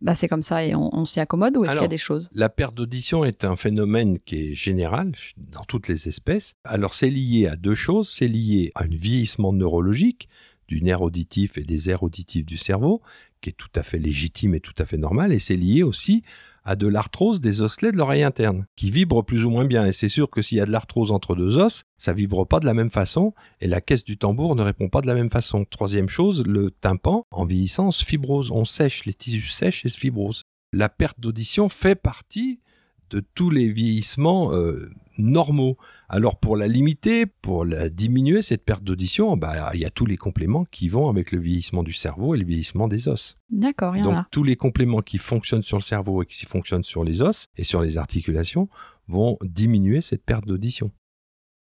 [0.00, 2.28] bah c'est comme ça et on, s'y accommode ou est-ce qu'il y a des choses?
[2.32, 6.52] La perte d'audition est un phénomène qui est général dans toutes les espèces.
[6.62, 8.08] Alors c'est lié à deux choses.
[8.08, 10.28] C'est lié à un vieillissement neurologique
[10.68, 13.00] du nerf auditif et des aires auditives du cerveau,
[13.40, 16.22] qui est tout à fait légitime et tout à fait normal, et c'est lié aussi
[16.68, 19.86] à de l'arthrose des osselets de l'oreille interne, qui vibre plus ou moins bien.
[19.86, 22.60] Et c'est sûr que s'il y a de l'arthrose entre deux os, ça vibre pas
[22.60, 25.30] de la même façon, et la caisse du tambour ne répond pas de la même
[25.30, 25.64] façon.
[25.64, 28.50] Troisième chose, le tympan, en vieillissant, se fibrose.
[28.50, 30.42] On sèche, les tissus sèchent et se fibrose.
[30.74, 32.60] La perte d'audition fait partie
[33.08, 35.78] de tous les vieillissements euh, normaux.
[36.10, 40.06] Alors pour la limiter, pour la diminuer cette perte d'audition, bah, il y a tous
[40.06, 43.36] les compléments qui vont avec le vieillissement du cerveau et le vieillissement des os.
[43.50, 47.20] D'accord, Donc tous les compléments qui fonctionnent sur le cerveau et qui fonctionnent sur les
[47.20, 48.70] os et sur les articulations
[49.06, 50.92] vont diminuer cette perte d'audition.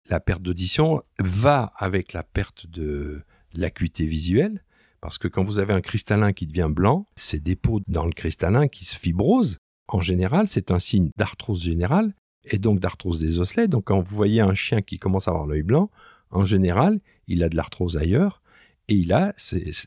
[0.10, 4.63] La perte d'audition va avec la perte de l'acuité visuelle,
[5.01, 8.67] parce que quand vous avez un cristallin qui devient blanc, ces dépôts dans le cristallin
[8.67, 12.13] qui se fibrosent, en général, c'est un signe d'arthrose générale
[12.47, 13.67] et donc d'arthrose des osselets.
[13.67, 15.89] Donc quand vous voyez un chien qui commence à avoir l'œil blanc,
[16.31, 18.41] en général, il a de l'arthrose ailleurs
[18.88, 19.34] et il a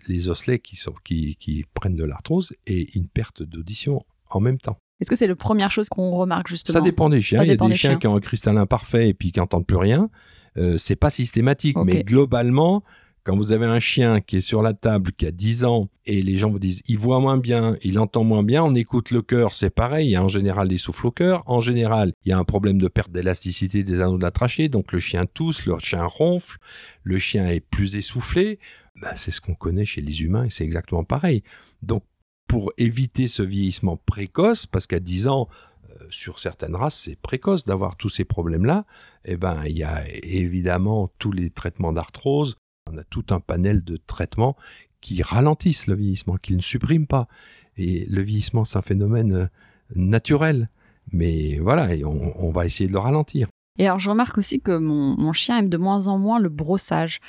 [0.09, 0.77] les osselets qui,
[1.39, 4.79] qui, prennent de l'arthrose et une perte d'audition en même temps.
[5.01, 6.79] Est-ce que c'est la première chose qu'on remarque justement?
[6.79, 7.45] Ça dépend des chiens.
[7.45, 9.77] il y a des, chiens, qui ont un cristallin parfait et puis qui n'entendent plus
[9.77, 10.11] rien.
[10.57, 12.83] Euh, c'est pas systématique, mais globalement,
[13.29, 16.23] quand vous avez un chien qui est sur la table, qui a 10 ans, et
[16.23, 19.21] les gens vous disent, il voit moins bien, il entend moins bien, on écoute le
[19.21, 22.31] cœur, c'est pareil, il y a en général des souffles au cœur, en général, il
[22.31, 25.27] y a un problème de perte d'élasticité des anneaux de la trachée, donc le chien
[25.27, 26.57] tousse, le chien ronfle,
[27.03, 28.61] le chien est plus essoufflé,
[29.03, 31.43] ben, c'est ce qu'on connaît chez les humains et c'est exactement pareil.
[31.83, 32.05] Donc,
[32.47, 35.49] pour éviter ce vieillissement précoce, parce qu'à 10 ans,
[35.91, 38.87] euh, sur certaines races, c'est précoce d'avoir tous ces problèmes-là.
[39.27, 42.57] Eh ben, il y a évidemment tous les traitements d'arthrose,
[42.93, 44.57] on a tout un panel de traitements
[45.01, 47.29] qui ralentissent le vieillissement, qui ne suppriment pas.
[47.77, 49.47] Et le vieillissement, c'est un phénomène euh,
[49.95, 50.69] naturel.
[51.13, 53.49] Mais voilà, on, va essayer de le ralentir.
[53.79, 57.21] Et alors, je remarque aussi que mon, chien aime de moins en moins le brossage.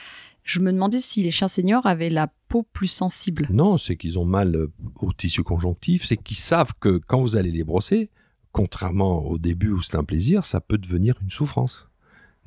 [0.44, 3.48] Je me demandais si les chiens seniors avaient la peau plus sensible.
[3.52, 7.38] Non, c'est qu'ils ont mal euh, au tissu conjonctif, c'est qu'ils savent que quand vous
[7.38, 8.10] allez les brosser,
[8.52, 11.88] contrairement au début où c'est un plaisir, ça peut devenir une souffrance.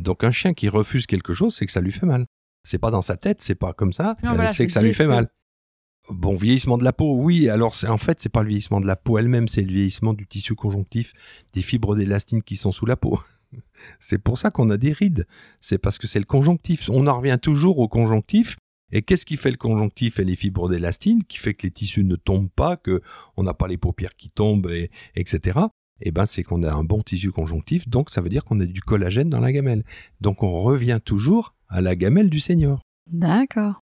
[0.01, 2.27] Donc un chien qui refuse quelque chose, c'est que ça lui fait mal.
[2.65, 4.17] C'est pas dans sa tête, c'est pas comme ça.
[4.25, 5.29] Euh, c'est que ça lui fait mal.
[6.11, 7.49] Bon, vieillissement de la peau, oui.
[7.49, 10.15] Alors, c'est en fait, c'est pas le vieillissement de la peau elle-même, c'est le vieillissement
[10.15, 11.13] du tissu conjonctif,
[11.53, 13.21] des fibres d'élastine qui sont sous la peau.
[14.01, 15.27] c'est pour ça qu'on a des rides.
[15.61, 16.91] C'est parce que c'est le conjonctif.
[16.93, 18.57] On en revient toujours au conjonctif.
[18.95, 22.05] Et qu'est-ce qui fait le conjonctif et les fibres d'élastine, qui fait que les tissus
[22.05, 23.01] ne tombent pas, que
[23.37, 25.61] on n'a pas les paupières qui tombent, et, etc.
[26.03, 28.67] Eh ben, c'est qu'on a un bon tissu conjonctif, donc ça veut dire qu'on a
[28.67, 29.85] du collagène dans la gamelle.
[30.21, 32.83] Donc on revient toujours à la gamelle du seigneur.
[33.11, 33.81] D'accord.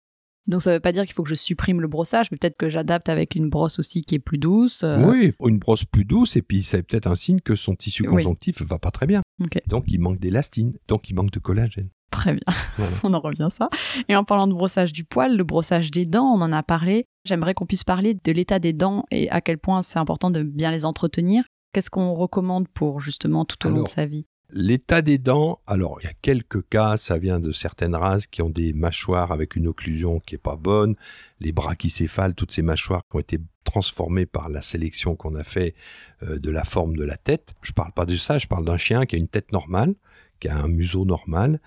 [0.47, 2.57] Donc ça ne veut pas dire qu'il faut que je supprime le brossage, mais peut-être
[2.59, 4.83] que j'adapte avec une brosse aussi qui est plus douce.
[4.85, 5.03] Euh.
[5.07, 8.61] Oui, une brosse plus douce, et puis c'est peut-être un signe que son tissu conjonctif
[8.61, 9.23] ne va pas très bien.
[9.66, 11.88] Donc il manque d'élastine, donc il manque de collagène.
[12.11, 12.42] Très bien,
[13.05, 13.70] on en revient à ça.
[14.09, 17.07] Et en parlant de brossage du poil, le brossage des dents, on en a parlé.
[17.25, 20.42] J'aimerais qu'on puisse parler de l'état des dents et à quel point c'est important de
[20.42, 21.44] bien les entretenir.
[21.73, 24.27] Qu'est-ce qu'on recommande pour justement tout au long de sa vie?
[24.50, 28.42] L'état des dents, alors il y a quelques cas, ça vient de certaines races qui
[28.42, 30.96] ont des mâchoires avec une occlusion qui est pas bonne,
[31.40, 35.74] les brachycéphales, toutes ces mâchoires qui ont été transformées par la sélection qu'on a fait
[36.22, 37.54] euh, de la forme de la tête.
[37.62, 39.94] Je parle pas de ça, je parle d'un chien qui a une tête normale,
[40.40, 41.61] qui a un museau normal.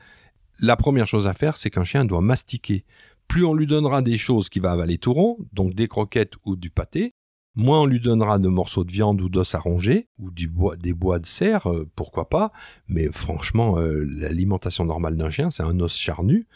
[0.59, 2.85] La première chose à faire, c'est qu'un chien doit mastiquer.
[3.27, 6.55] Plus on lui donnera des choses qui va avaler tout rond, donc des croquettes ou
[6.55, 7.13] du pâté,
[7.57, 11.19] moins on lui donnera de morceaux de viande ou d'os à ronger, ou des bois
[11.19, 12.53] de cerf, euh, pourquoi pas,
[12.87, 16.47] mais franchement, euh, l'alimentation normale d'un chien, c'est un os charnu.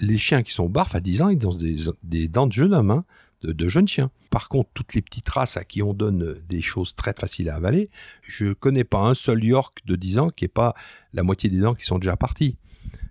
[0.00, 1.56] Les chiens qui sont barfs à 10 ans, ils ont
[2.02, 3.04] des, dents de jeune homme, hein.
[3.42, 4.10] de, jeunes chiens.
[4.30, 7.56] Par contre, toutes les petites races à qui on donne des choses très faciles à
[7.56, 7.90] avaler,
[8.22, 10.74] je connais pas un seul York de 10 ans qui est pas
[11.12, 12.56] la moitié des dents qui sont déjà parties.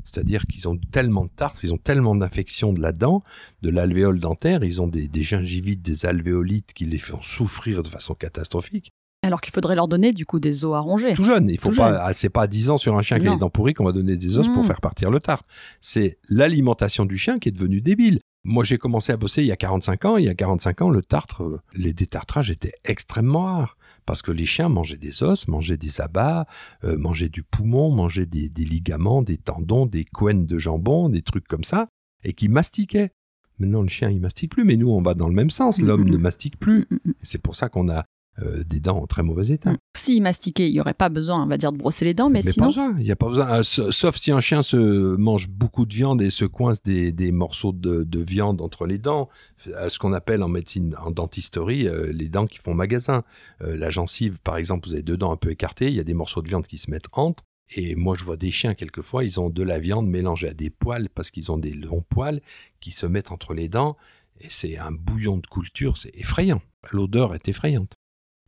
[0.07, 3.23] C'est-à-dire qu'ils ont tellement de tartes, ils ont tellement d'infections de la dent,
[3.61, 7.87] de l'alvéole dentaire, ils ont des, des gingivites, des alvéolites qui les font souffrir de
[7.87, 8.91] façon catastrophique.
[9.23, 11.13] Alors qu'il faudrait leur donner du coup des os à ronger.
[11.13, 13.27] Tout jeune, il faut pas, ah, c'est pas à 10 ans sur un chien qui
[13.27, 14.67] a les dents pourries qu'on va donner des os pour mmh.
[14.67, 15.45] faire partir le tarte.
[15.81, 18.19] C'est l'alimentation du chien qui est devenue débile.
[18.43, 20.17] Moi, j'ai commencé à bosser il y a 45 ans.
[20.17, 23.76] Il y a 45 ans, le tartre, euh, les détartrages étaient extrêmement rares.
[24.07, 26.47] Parce que les chiens mangeaient des os, mangeaient des abats,
[26.85, 31.45] euh, mangeaient du poumon, mangeaient des, ligaments, des tendons, des couennes de jambon, des trucs
[31.45, 31.89] comme ça,
[32.23, 33.11] et qui mastiquaient.
[33.59, 35.81] Maintenant, le chien, il mastique plus, mais nous, on va dans le même sens.
[35.81, 36.21] L'homme mm, mm, ne mm.
[36.21, 36.87] mastique plus.
[37.21, 38.05] C'est pour ça qu'on a
[38.43, 39.71] euh, des dents en très mauvais état.
[39.71, 39.77] Mm.
[39.95, 42.41] S'il mastiquait, il n'y aurait pas besoin, on va dire, de brosser les dents, mais,
[42.45, 42.69] mais sinon...
[42.99, 43.59] il n'y a pas besoin.
[43.59, 47.71] Euh, sauf si un chien se mange beaucoup de viande et se coince des, morceaux
[47.71, 49.29] de, viande entre les dents,
[49.67, 53.23] euh, ce qu'on appelle en médecine, en dentisterie, les dents qui font magasin.
[53.61, 56.13] la gencive, par exemple, vous avez deux dents un peu écartées, il y a des
[56.13, 57.43] morceaux de viande qui se mettent entre.
[57.75, 60.69] Et moi, je vois des chiens, quelquefois, ils ont de la viande mélangée à des
[60.69, 62.41] poils, parce qu'ils ont des longs poils
[62.79, 63.97] qui se mettent entre les dents.
[64.39, 66.61] Et c'est un bouillon de culture, c'est effrayant.
[66.91, 67.97] L'odeur est effrayante.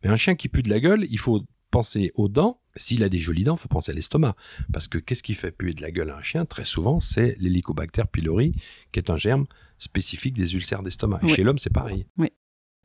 [0.03, 2.61] Mais un chien qui pue de la gueule, il faut penser aux dents.
[2.75, 4.35] S'il a des jolies dents, il faut penser à l'estomac.
[4.71, 6.45] Parce que qu'est-ce qui fait puer de la gueule à un chien?
[6.45, 8.53] Très souvent, c'est l'hélicobacter pylori,
[8.91, 9.45] qui est un germe
[9.77, 11.19] spécifique des ulcères d'estomac.
[11.23, 12.05] Et chez l'homme, c'est pareil.
[12.17, 12.29] Oui.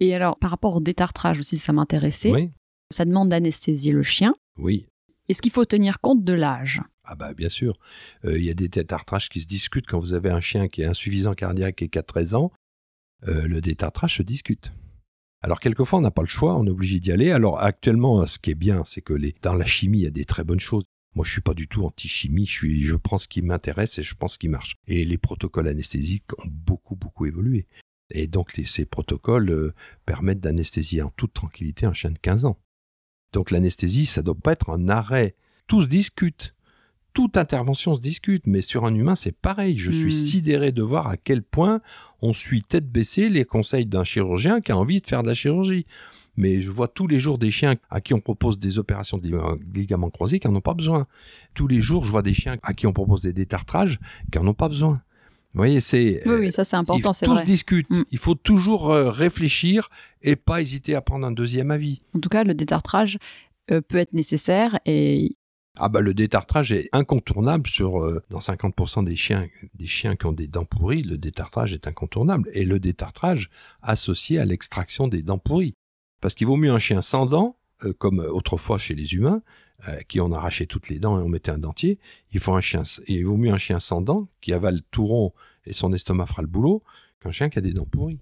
[0.00, 2.30] Et alors, par rapport au détartrage aussi, ça m'intéressait.
[2.30, 2.50] Oui.
[2.90, 4.34] Ça demande d'anesthésier le chien.
[4.58, 4.86] Oui.
[5.28, 6.82] Est-ce qu'il faut tenir compte de l'âge?
[7.04, 7.78] Ah bah bien sûr.
[8.24, 10.82] Euh, il y a des détartrages qui se discutent quand vous avez un chien qui
[10.82, 12.52] est insuffisant cardiaque et qui a 13 ans.
[13.28, 14.72] Euh, le détartrage se discute.
[15.44, 17.30] Alors quelquefois on n'a pas le choix, on est obligé d'y aller.
[17.30, 20.24] Alors actuellement, ce qui est bien, c'est que dans la chimie, il y a des
[20.24, 20.84] très bonnes choses.
[21.14, 22.46] Moi, je suis pas du tout anti-chimie.
[22.46, 24.76] Je je prends ce qui m'intéresse et je pense ce qui marche.
[24.86, 27.66] Et les protocoles anesthésiques ont beaucoup, beaucoup évolué.
[28.10, 29.74] Et donc, ces protocoles euh,
[30.06, 32.58] permettent d'anesthésier en toute tranquillité un chien de 15 ans.
[33.34, 35.36] Donc, l'anesthésie, ça doit pas être un arrêt.
[35.66, 36.53] Tous discutent
[37.14, 39.78] toute intervention se discute, mais sur un humain, c'est pareil.
[39.78, 40.26] Je suis hmm.
[40.26, 41.80] sidéré de voir à quel point
[42.20, 45.34] on suit tête baissée les conseils d'un chirurgien qui a envie de faire de la
[45.34, 45.86] chirurgie.
[46.36, 49.30] Mais je vois tous les jours des chiens à qui on propose des opérations de
[49.72, 51.06] ligaments croisés qui n'en ont pas besoin.
[51.54, 54.00] Tous les jours, je vois des chiens à qui on propose des détartrages
[54.32, 55.00] qui n'en ont pas besoin.
[55.54, 56.20] Vous voyez, c'est.
[56.26, 57.42] Oui, ça c'est important, c'est vrai.
[57.42, 57.88] Tous discutent.
[57.88, 58.02] Hmm.
[58.10, 59.88] Il faut toujours euh, réfléchir
[60.20, 62.02] et pas hésiter à prendre un deuxième avis.
[62.16, 63.18] En tout cas, le détartrage
[63.70, 65.36] euh, peut être nécessaire et
[65.76, 70.26] ah bah le détartrage est incontournable sur euh, dans 50% des chiens des chiens qui
[70.26, 73.50] ont des dents pourries, le détartrage est incontournable et le détartrage
[73.82, 75.74] associé à l'extraction des dents pourries.
[76.20, 79.42] Parce qu'il vaut mieux un chien sans dents euh, comme autrefois chez les humains
[79.88, 81.98] euh, qui ont arraché toutes les dents et on mettait un dentier,
[82.32, 85.32] il faut un chien il vaut mieux un chien sans dents qui avale tout rond
[85.66, 86.84] et son estomac fera le boulot
[87.20, 88.20] qu'un chien qui a des dents pourries.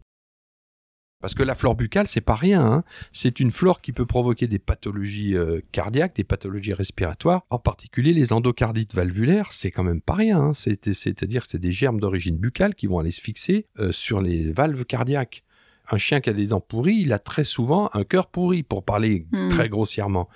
[1.23, 2.61] Parce que la flore buccale, c'est pas rien.
[2.61, 2.85] Hein.
[3.13, 8.13] C'est une flore qui peut provoquer des pathologies euh, cardiaques, des pathologies respiratoires, en particulier
[8.13, 9.53] les endocardites valvulaires.
[9.53, 10.41] C'est quand même pas rien.
[10.41, 10.53] Hein.
[10.53, 14.51] C'est-à-dire que c'est des germes d'origine buccale qui vont aller se fixer euh, sur les
[14.51, 15.45] valves cardiaques.
[15.93, 18.85] Un chien qui a des dents pourries, il a très souvent un cœur pourri, pour
[18.85, 19.49] parler hmm.
[19.49, 20.29] très grossièrement.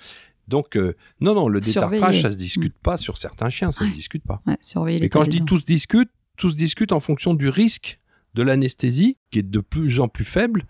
[0.47, 2.83] Donc, euh, non, non, le détartrage, ça se discute hmm.
[2.83, 4.41] pas sur certains chiens, ça se discute pas.
[4.47, 7.99] Ouais, Et quand je dis tous discutent, tous discutent en fonction du risque
[8.37, 10.65] de l'anesthésie qui est de plus en plus faible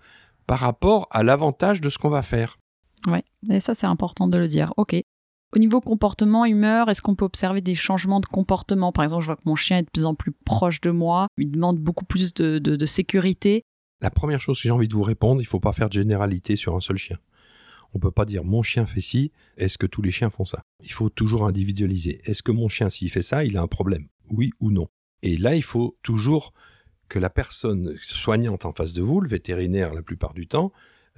[0.47, 2.57] par rapport à l'avantage de ce qu'on va faire.
[3.07, 4.73] Oui, et ça c'est important de le dire.
[4.77, 4.95] Ok.
[5.55, 8.91] Au niveau comportement, humeur, est-ce qu'on peut observer des changements de comportement?
[8.91, 11.27] Par exemple, je vois que mon chien est de plus en plus proche de moi,
[11.37, 13.63] il demande beaucoup plus de, sécurité.
[14.01, 15.93] La première chose que j'ai envie de vous répondre, il ne faut pas faire de
[15.93, 17.17] généralité sur un seul chien.
[17.93, 20.45] On ne peut pas dire mon chien fait ci, est-ce que tous les chiens font
[20.45, 20.61] ça?
[20.83, 22.19] Il faut toujours individualiser.
[22.25, 24.07] Est-ce que mon chien, s'il fait ça, il a un problème?
[24.29, 24.87] Oui ou non?
[25.23, 26.53] Et là, il faut toujours
[27.09, 30.71] que la personne soignante en face de vous, le vétérinaire la plupart du temps,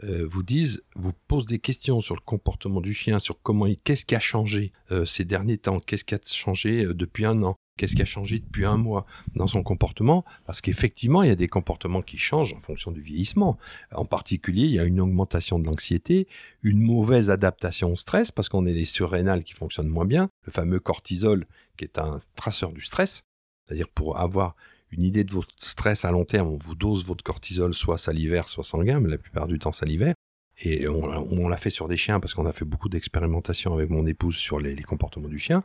[0.03, 4.05] euh, vous dise, vous pose des questions sur le comportement du chien, sur comment, qu'est-ce
[4.05, 7.55] qui a changé euh, ces derniers temps, qu'est-ce qui a changé euh, depuis un an,
[7.77, 11.35] qu'est-ce qui a changé depuis un mois dans son comportement, parce qu'effectivement, il y a
[11.35, 13.57] des comportements qui changent en fonction du vieillissement.
[13.93, 16.27] En particulier, il y a une augmentation de l'anxiété,
[16.63, 20.51] une mauvaise adaptation au stress, parce qu'on est les surrénales qui fonctionnent moins bien, le
[20.51, 21.45] fameux cortisol
[21.77, 23.23] qui est un traceur du stress,
[23.67, 24.55] c'est-à-dire pour avoir
[24.91, 28.47] une idée de votre stress à long terme, on vous dose votre cortisol soit salivaire,
[28.47, 30.15] soit sanguin, mais la plupart du temps salivaire.
[30.61, 34.05] Et on, l'a fait sur des chiens parce qu'on a fait beaucoup d'expérimentations avec mon
[34.05, 35.63] épouse sur les, comportements du chien.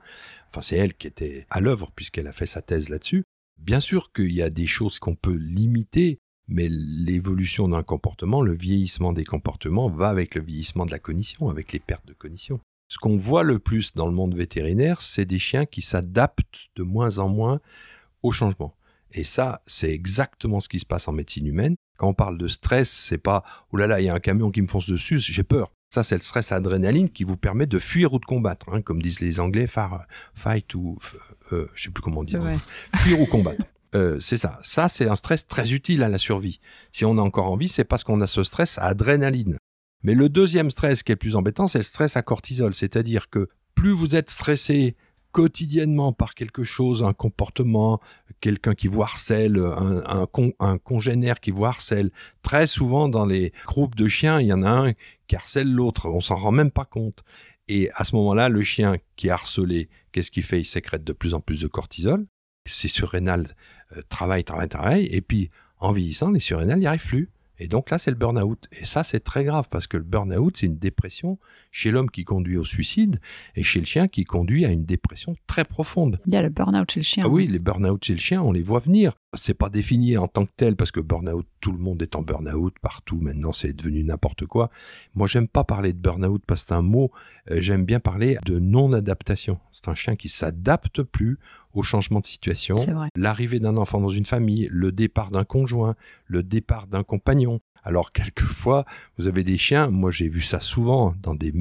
[0.51, 3.25] Enfin, c'est elle qui était à l'œuvre puisqu'elle a fait sa thèse là-dessus.
[3.59, 8.55] Bien sûr qu'il y a des choses qu'on peut limiter, mais l'évolution d'un comportement, le
[8.55, 12.61] vieillissement des comportements va avec le vieillissement de la cognition, avec les pertes de cognition.
[12.89, 16.85] Ce qu'on voit le plus dans le monde vétérinaire, c'est des chiens qui s'adaptent de
[16.85, 17.61] moins en moins
[18.23, 18.77] au changement.
[19.15, 21.77] Et ça, c'est exactement ce qui se passe en médecine humaine.
[21.97, 24.51] Quand on parle de stress, c'est pas oh là là, il y a un camion
[24.51, 25.73] qui me fonce dessus, j'ai peur.
[25.89, 29.01] Ça, c'est le stress adrénaline qui vous permet de fuir ou de combattre, hein, comme
[29.01, 29.69] disent les Anglais,
[30.35, 30.99] fight ou
[31.53, 32.43] euh, je sais plus comment dire,
[32.97, 33.65] fuir ou combattre.
[33.95, 34.59] Euh, c'est ça.
[34.65, 36.59] Ça, c'est un stress très utile à la survie.
[36.91, 39.57] Si on a encore envie, c'est parce qu'on a ce stress à adrénaline.
[40.03, 42.75] Mais le deuxième stress qui est plus embêtant, c'est le stress à cortisol.
[42.75, 44.97] C'est-à-dire que plus vous êtes stressé
[45.35, 48.01] quotidiennement par quelque chose, un comportement,
[48.41, 50.27] quelqu'un qui vous harcèle, un,
[50.61, 52.13] un, congénère qui vous harcèle.
[52.43, 54.93] Très souvent dans les groupes de chiens, il y en a un
[55.27, 57.25] qui harcèle l'autre, on s'en rend même pas compte.
[57.67, 60.61] Et à ce moment-là, le chien qui est harcelé, qu'est-ce qu'il fait?
[60.61, 62.27] Il sécrète de plus en plus de cortisol.
[62.67, 63.57] Ses surrénales
[63.97, 65.07] euh, travaillent, travaillent, travaillent.
[65.07, 67.31] Et puis, en vieillissant, les surrénales n'y arrivent plus.
[67.59, 68.69] Et donc là, c'est le burn-out.
[68.73, 71.39] Et ça, c'est très grave parce que le burn-out, c'est une dépression
[71.71, 73.21] chez l'homme qui conduit au suicide
[73.55, 76.21] et chez le chien qui conduit à une dépression très profonde.
[76.27, 77.25] Il y a le burn-out chez le chien.
[77.27, 79.17] Ah oui, les burn-out chez le chien, on les voit venir.
[79.37, 82.23] C'est pas défini en tant que tel parce que burn-out, tout le monde est en
[82.23, 83.19] burn-out partout.
[83.21, 84.71] Maintenant, c'est devenu n'importe quoi.
[85.15, 87.11] Moi, j'aime pas parler de burn-out parce que c'est un mot.
[87.51, 89.59] Euh, j'aime bien parler de non-adaptation.
[89.71, 91.39] C'est un chien qui s'adapte plus
[91.75, 92.77] au changement de situation,
[93.17, 97.61] l'arrivée d'un enfant dans une famille, le départ d'un conjoint, le départ d'un compagnon.
[97.83, 98.85] Alors quelquefois,
[99.19, 101.53] vous avez des chiens, moi j'ai vu ça souvent dans des,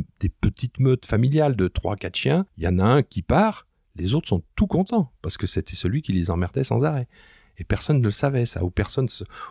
[0.41, 4.27] petites meutes familiales de 3-4 chiens, il y en a un qui part, les autres
[4.27, 7.07] sont tout contents, parce que c'était celui qui les emmerdait sans arrêt.
[7.57, 9.07] Et personne ne le savait, ça, ou personne,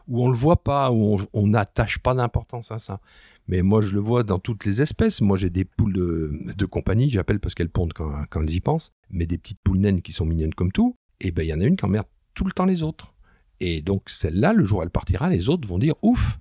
[0.08, 3.00] ou on le voit pas, ou on n'attache pas d'importance à ça.
[3.48, 5.20] Mais moi, je le vois dans toutes les espèces.
[5.20, 8.92] Moi, j'ai des poules de, compagnie, j'appelle parce qu'elles pondent quand, quand, elles y pensent,
[9.10, 10.96] mais des petites poules naines qui sont mignonnes comme tout.
[11.20, 13.14] Et ben, il y en a une qui emmerde tout le temps les autres.
[13.60, 16.38] Et donc, celle-là, le jour où elle partira, les autres vont dire ouf.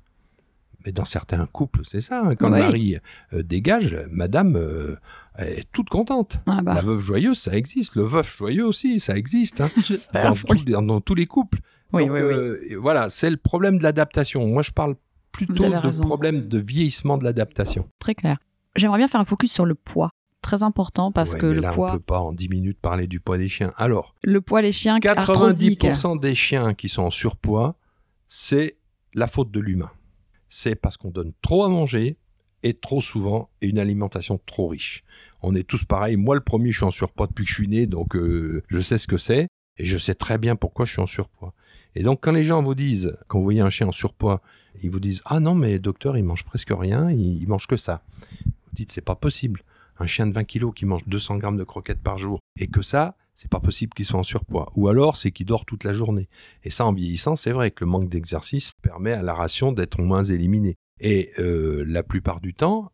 [0.85, 2.21] Mais dans certains couples, c'est ça.
[2.23, 2.35] Hein.
[2.35, 2.97] quand le mari
[3.33, 4.95] euh, dégage, madame euh,
[5.37, 6.39] est toute contente.
[6.47, 6.73] Ah bah.
[6.73, 7.95] La veuve joyeuse, ça existe.
[7.95, 9.61] Le veuf joyeux aussi, ça existe.
[9.61, 9.69] Hein.
[10.13, 11.59] dans, dans, tous les couples.
[11.93, 12.33] Oui, oui, oui.
[12.33, 14.47] Euh, voilà, c'est le problème de l'adaptation.
[14.47, 14.95] Moi, je parle
[15.31, 17.87] plutôt de problème de vieillissement de l'adaptation.
[17.99, 18.37] Très clair.
[18.75, 20.09] J'aimerais bien faire un focus sur le poids.
[20.41, 21.91] Très important parce que le là, poids.
[21.91, 23.71] On peut pas en 10 minutes parler du poids des chiens.
[23.77, 24.15] Alors.
[24.23, 24.97] Le poids des chiens.
[24.97, 27.75] 90% des chiens qui sont en surpoids,
[28.27, 28.77] c'est
[29.13, 29.91] la faute de l'humain.
[30.53, 32.17] C'est parce qu'on donne trop à manger
[32.61, 35.05] et trop souvent et une alimentation trop riche.
[35.41, 36.17] On est tous pareils.
[36.17, 38.79] Moi, le premier, je suis en surpoids depuis que je suis né, donc euh, je
[38.79, 39.47] sais ce que c'est
[39.77, 41.53] et je sais très bien pourquoi je suis en surpoids.
[41.95, 44.41] Et donc, quand les gens vous disent, quand vous voyez un chien en surpoids,
[44.83, 48.03] ils vous disent Ah non, mais docteur, il mange presque rien, il, mange que ça.
[48.45, 49.63] Vous dites C'est pas possible.
[49.99, 52.81] Un chien de 20 kilos qui mange 200 grammes de croquettes par jour et que
[52.81, 54.71] ça, c'est pas possible qu'il soit en surpoids.
[54.75, 56.29] Ou alors, c'est qu'il dort toute la journée.
[56.63, 59.99] Et ça, en vieillissant, c'est vrai que le manque d'exercice permet à la ration d'être
[59.99, 60.75] moins éliminée.
[60.99, 62.91] Et euh, la plupart du temps,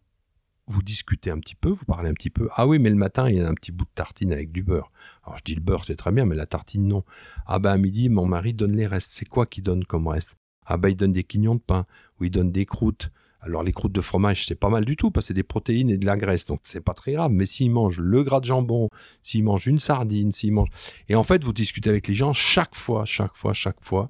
[0.65, 2.47] vous discutez un petit peu, vous parlez un petit peu.
[2.55, 4.63] Ah oui, mais le matin, il y a un petit bout de tartine avec du
[4.63, 4.89] beurre.
[5.25, 7.03] Alors je dis le beurre, c'est très bien, mais la tartine, non.
[7.45, 9.11] Ah ben à midi, mon mari donne les restes.
[9.11, 10.37] C'est quoi qu'il donne comme reste?
[10.65, 11.85] Ah ben il donne des quignons de pain,
[12.21, 13.11] ou il donne des croûtes.
[13.47, 15.89] Alors les croûtes de fromage, c'est pas mal du tout, parce que c'est des protéines
[15.89, 17.31] et de la graisse, donc c'est pas très grave.
[17.31, 18.89] Mais s'il mange le gras de jambon,
[19.23, 20.69] s'il mange une sardine, s'il mange...
[21.07, 24.09] Et en fait, vous discutez avec les gens chaque fois, chaque fois, chaque fois,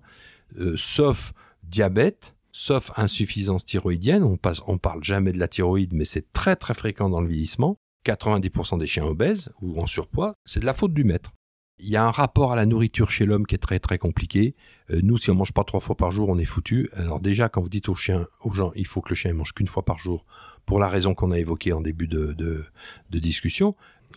[0.57, 1.33] euh, sauf
[1.63, 4.23] diabète, sauf insuffisance thyroïdienne.
[4.23, 7.77] On, passe, parle jamais de la thyroïde, mais c'est très très fréquent dans le vieillissement.
[8.05, 11.31] 90% des chiens obèses ou en surpoids, c'est de la faute du maître.
[11.79, 14.55] Il y a un rapport à la nourriture chez l'homme qui est très très compliqué.
[14.89, 16.89] Euh, nous, si on mange pas trois fois par jour, on est foutu.
[16.93, 19.53] Alors déjà, quand vous dites aux chiens, aux gens, il faut que le chien mange
[19.53, 20.25] qu'une fois par jour,
[20.65, 23.75] pour la raison qu'on a évoquée en début de, de discussion,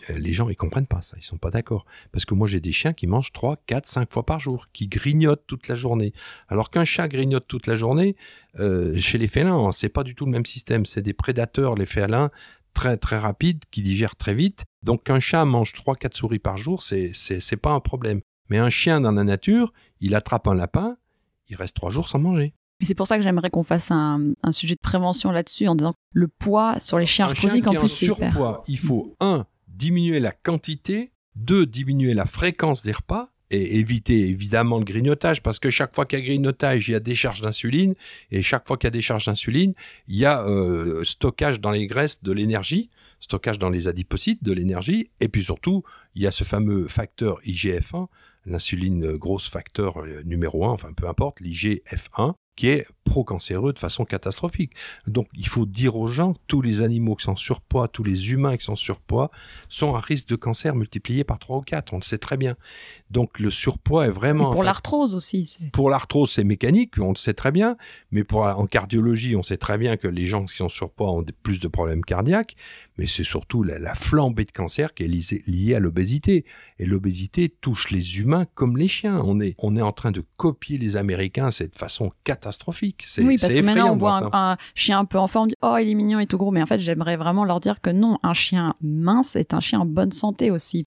[0.09, 1.85] euh, les gens ils comprennent pas ça, ils sont pas d'accord.
[2.11, 4.87] Parce que moi j'ai des chiens qui mangent 3, 4, 5 fois par jour, qui
[4.87, 6.13] grignotent toute la journée.
[6.47, 8.15] Alors qu'un chat grignote toute la journée,
[8.59, 10.85] euh, chez les félins, hein, c'est pas du tout le même système.
[10.85, 12.31] C'est des prédateurs, les félins,
[12.73, 14.65] très très rapides, qui digèrent très vite.
[14.83, 18.21] Donc qu'un chat mange 3, 4 souris par jour, c'est, c'est, pas un problème.
[18.49, 20.97] Mais un chien dans la nature, il attrape un lapin,
[21.47, 22.53] il reste 3 jours sans manger.
[22.79, 25.93] Et c'est pour ça que j'aimerais qu'on fasse un, sujet de prévention là-dessus en disant
[26.13, 30.31] le poids sur les chiens arthrosiques en plus c'est surpoids, il faut un diminuer la
[30.31, 35.93] quantité, deux, diminuer la fréquence des repas, et éviter évidemment le grignotage, parce que chaque
[35.93, 37.93] fois qu'il y a grignotage, il y a décharge d'insuline,
[38.31, 39.73] et chaque fois qu'il y a décharge d'insuline,
[40.07, 42.89] il y a euh, stockage dans les graisses de l'énergie,
[43.19, 45.83] stockage dans les adipocytes de l'énergie, et puis surtout,
[46.15, 48.07] il y a ce fameux facteur IGF-1,
[48.45, 54.05] l'insuline grosse facteur euh, numéro 1, enfin peu importe, l'IGF-1, qui est pro-cancéreux de façon
[54.05, 54.71] catastrophique.
[55.05, 58.55] Donc il faut dire aux gens tous les animaux qui sont surpoids, tous les humains
[58.55, 59.31] qui sont surpoids,
[59.67, 62.55] sont à risque de cancer multiplié par 3 ou 4, on le sait très bien.
[63.09, 64.53] Donc le surpoids est vraiment...
[64.53, 65.57] pour l'arthrose aussi.
[65.73, 67.75] Pour l'arthrose, c'est mécanique, on le sait très bien,
[68.11, 71.25] mais pour, en cardiologie, on sait très bien que les gens qui sont surpoids ont
[71.43, 72.55] plus de problèmes cardiaques,
[72.97, 76.45] mais c'est surtout la, flambée de cancer qui est liée, à l'obésité.
[76.79, 79.21] Et l'obésité touche les humains comme les chiens.
[79.25, 83.00] On est, on est en train de copier les Américains, c'est de façon catastrophique.
[83.05, 85.55] C'est Oui, parce que maintenant on voit un, chien un peu en forme, on dit,
[85.61, 87.89] oh il est mignon et tout gros, mais en fait j'aimerais vraiment leur dire que
[87.89, 90.85] non, un chien mince est un chien en bonne santé aussi.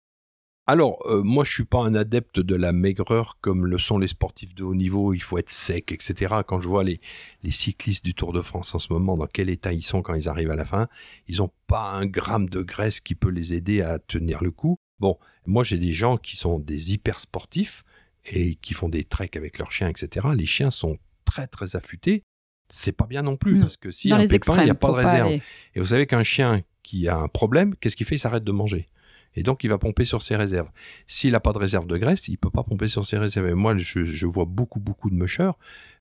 [0.65, 4.07] Alors, euh, moi, je suis pas un adepte de la maigreur comme le sont les
[4.07, 5.13] sportifs de haut niveau.
[5.13, 6.35] Il faut être sec, etc.
[6.47, 7.01] Quand je vois les,
[7.43, 10.13] les cyclistes du Tour de France en ce moment, dans quel état ils sont quand
[10.13, 10.87] ils arrivent à la fin,
[11.27, 14.77] ils ont pas un gramme de graisse qui peut les aider à tenir le coup.
[14.99, 17.83] Bon, moi, j'ai des gens qui sont des hyper sportifs
[18.31, 20.27] et qui font des treks avec leurs chiens, etc.
[20.33, 22.23] Les chiens sont très, très affûtés.
[22.69, 24.87] C'est pas bien non plus parce que Dans a un pépin, il n'y a pas
[24.87, 25.31] de réserve.
[25.75, 28.15] Et vous savez qu'un chien qui a un problème, qu'est-ce qu'il fait?
[28.15, 28.87] Il s'arrête de manger.
[29.35, 30.69] Et donc, il va pomper sur ses réserves.
[31.07, 33.47] S'il n'a pas de réserve de graisse, il peut pas pomper sur ses réserves.
[33.47, 35.51] Et moi, je, je vois beaucoup, beaucoup de mushers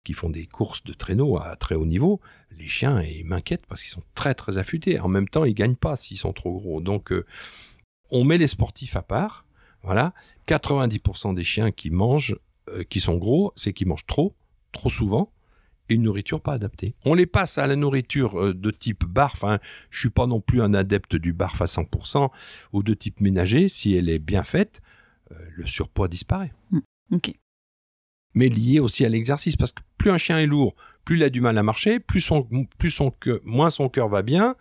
[0.05, 2.21] qui font des courses de traîneau à très haut niveau.
[2.51, 5.01] Les chiens, ils m'inquiètent parce qu'ils sont très, très affûtés.
[5.01, 6.81] En même temps, ils gagnent pas s'ils sont trop gros.
[6.81, 7.25] Donc, euh,
[8.11, 9.47] on met les sportifs à part.
[9.83, 10.13] Voilà.
[10.47, 12.37] 90% des chiens qui mangent,
[12.69, 14.35] euh, qui sont gros, c'est qu'ils mangent trop,
[14.73, 15.33] trop souvent,
[15.89, 16.95] et une nourriture pas adaptée.
[17.05, 19.45] On les passe à la nourriture euh, de type barf.
[19.45, 19.59] Hein.
[19.91, 22.31] Je suis pas non plus un adepte du barf à 100%
[22.73, 23.69] ou de type ménager.
[23.69, 24.81] Si elle est bien faite,
[25.33, 26.53] euh, le surpoids disparaît.
[27.11, 27.33] Ok.
[28.35, 31.29] Mais lié aussi à l'exercice, parce que plus un chien est lourd, plus il a
[31.29, 32.49] du mal à marcher, plus son,
[32.79, 34.57] plus son cœur, moins son cœur va bien,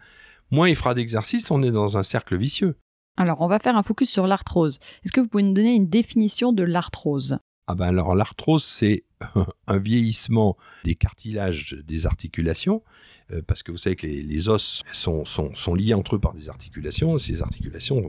[0.52, 1.50] moins il fera d'exercice.
[1.52, 2.76] On est dans un cercle vicieux.
[3.18, 4.80] Alors on va faire un focus sur l'arthrose.
[5.04, 7.38] Est-ce que vous pouvez nous donner une définition de l'arthrose?
[7.68, 9.06] Ah ben alors l'arthrose, c'est
[9.68, 12.84] un vieillissement des cartilages des articulations,
[13.32, 16.34] euh, parce que vous savez que les, os sont, sont, sont liés entre eux par
[16.34, 17.18] des articulations.
[17.18, 18.02] Ces articulations,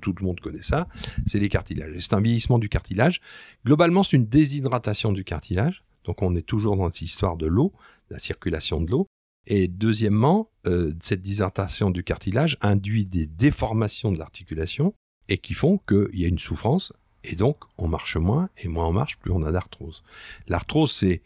[0.00, 0.88] tout le monde connaît ça,
[1.26, 1.92] c'est les cartilages.
[1.98, 3.20] C'est un vieillissement du cartilage.
[3.64, 5.84] Globalement, c'est une déshydratation du cartilage.
[6.04, 7.72] Donc on est toujours dans cette histoire de l'eau,
[8.10, 9.06] la circulation de l'eau.
[9.48, 14.94] Et deuxièmement, euh, cette déshydratation du cartilage induit des déformations de l'articulation
[15.28, 16.92] et qui font qu'il y a une souffrance
[17.26, 20.02] et donc, on marche moins, et moins on marche, plus on a d'arthrose.
[20.48, 21.22] L'arthrose, c'est,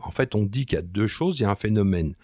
[0.00, 1.38] en fait, on dit qu'il y a deux choses.
[1.38, 2.14] Il y a un phénomène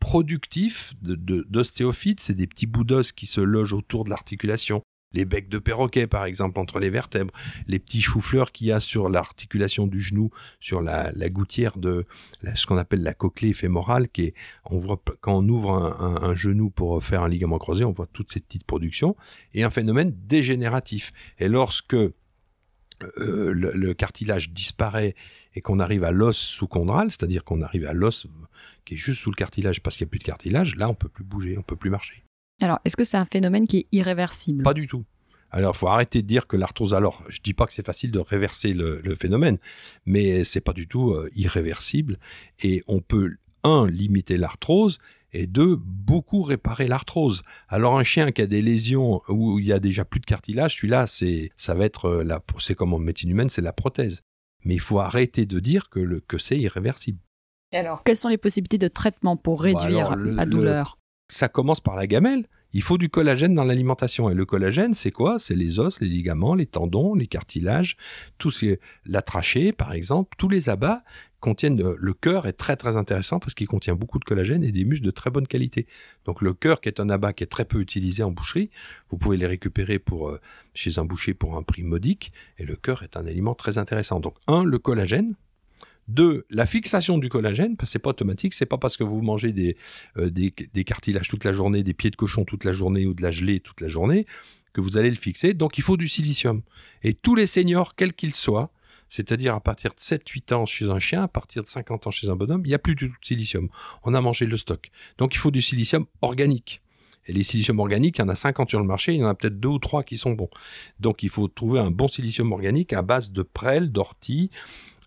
[0.00, 4.82] productif d'ostéophytes, c'est des petits bouts d'os qui se logent autour de l'articulation.
[5.12, 7.32] Les becs de perroquet, par exemple, entre les vertèbres.
[7.68, 12.04] Les petits choux-fleurs qu'il y a sur l'articulation du genou, sur la, gouttière de
[12.56, 16.34] ce qu'on appelle la cochlée fémorale, qui est, on voit, quand on ouvre un- un
[16.34, 19.14] genou pour faire un ligament croisé, on voit toutes ces petites productions.
[19.54, 21.12] Et un phénomène dégénératif.
[21.38, 21.96] Et lorsque
[23.18, 25.14] euh, le, le cartilage disparaît
[25.54, 28.26] et qu'on arrive à l'os sous-chondral, c'est-à-dire qu'on arrive à l'os
[28.84, 30.94] qui est juste sous le cartilage parce qu'il n'y a plus de cartilage, là on
[30.94, 32.24] peut plus bouger, on peut plus marcher.
[32.60, 34.62] Alors est-ce que c'est un phénomène qui est irréversible?
[34.62, 35.04] Pas du tout.
[35.50, 36.94] Alors, il faut arrêter de dire que l'arthrose.
[36.94, 39.58] Alors, je dis pas que c'est facile de réverser le, le phénomène,
[40.04, 42.18] mais c'est pas du tout euh, irréversible.
[42.60, 44.98] Et on peut un limiter l'arthrose
[45.34, 47.42] et deux beaucoup réparer l'arthrose.
[47.68, 50.76] Alors, un chien qui a des lésions où il y a déjà plus de cartilage,
[50.76, 54.22] celui-là, c'est ça va être euh, la, c'est comme en médecine humaine, c'est la prothèse.
[54.64, 57.18] Mais il faut arrêter de dire que le que c'est irréversible.
[57.72, 60.98] Alors quelles sont les possibilités de traitement pour réduire alors, le- la le- douleur?
[61.30, 62.46] Ça commence par la gamelle.
[62.74, 64.28] Il faut du collagène dans l'alimentation.
[64.28, 65.38] Et le collagène, c'est quoi?
[65.38, 67.96] C'est les os, les ligaments, les tendons, les cartilages,
[68.36, 71.04] tout ce la trachée, par exemple, tous les abats
[71.38, 74.72] contiennent euh, le cœur est très très intéressant parce qu'il contient beaucoup de collagène et
[74.72, 75.86] des muscles de très bonne qualité.
[76.24, 78.70] Donc le cœur qui est un abat qui est très peu utilisé en boucherie,
[79.10, 80.40] vous pouvez les récupérer pour euh,
[80.72, 84.20] chez un boucher pour un prix modique et le cœur est un aliment très intéressant.
[84.20, 85.34] Donc un le collagène,
[86.08, 89.22] deux, la fixation du collagène, parce que c'est pas automatique, c'est pas parce que vous
[89.22, 89.76] mangez des,
[90.16, 93.14] euh, des, des cartilages toute la journée, des pieds de cochon toute la journée ou
[93.14, 94.26] de la gelée toute la journée
[94.74, 95.54] que vous allez le fixer.
[95.54, 96.60] Donc il faut du silicium.
[97.02, 98.70] Et tous les seniors, quels qu'ils soient,
[99.08, 102.28] c'est-à-dire à partir de 7-8 ans chez un chien, à partir de 50 ans chez
[102.28, 103.68] un bonhomme, il n'y a plus du tout de silicium.
[104.02, 104.90] On a mangé le stock.
[105.16, 106.82] Donc il faut du silicium organique.
[107.26, 109.28] Et les siliciums organiques, il y en a 50 sur le marché, il y en
[109.28, 110.50] a peut-être deux ou trois qui sont bons.
[111.00, 114.50] Donc il faut trouver un bon silicium organique à base de prêle, d'ortie,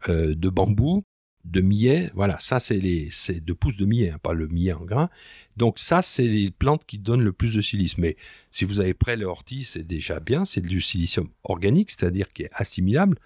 [0.10, 1.04] euh, de bambou,
[1.45, 2.12] de millet.
[2.14, 5.10] Voilà, ça c'est les c'est de pousses de millet, hein, pas le millet en grain.
[5.56, 7.98] Donc ça c'est les plantes qui donnent le plus de silice.
[7.98, 8.18] Mais
[8.52, 10.45] si vous avez prêle et ortie, c'est déjà bien.
[10.45, 13.18] C'est du silicium organique, c'est-à-dire qui est assimilable.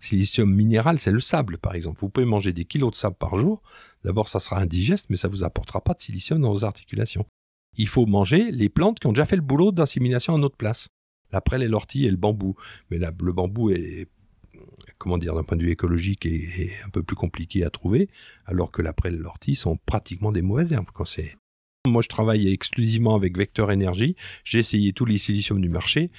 [0.00, 1.98] Silicium minéral, c'est le sable, par exemple.
[2.00, 3.62] Vous pouvez manger des kilos de sable par jour.
[4.04, 7.26] D'abord, ça sera indigeste, mais ça vous apportera pas de silicium dans vos articulations.
[7.76, 10.88] Il faut manger les plantes qui ont déjà fait le boulot d'assimilation à notre place.
[11.32, 12.54] La prêle et l'ortie et le bambou.
[12.90, 14.08] Mais le bambou est,
[14.98, 18.08] comment dire, d'un point de vue écologique, est, un peu plus compliqué à trouver,
[18.46, 20.90] alors que la prêle et l'ortie sont pratiquement des mauvaises herbes.
[20.92, 21.36] Quand c'est
[21.88, 24.16] moi, je travaille exclusivement avec Vecteur Énergie.
[24.44, 26.10] J'ai essayé tous les siliciums du marché.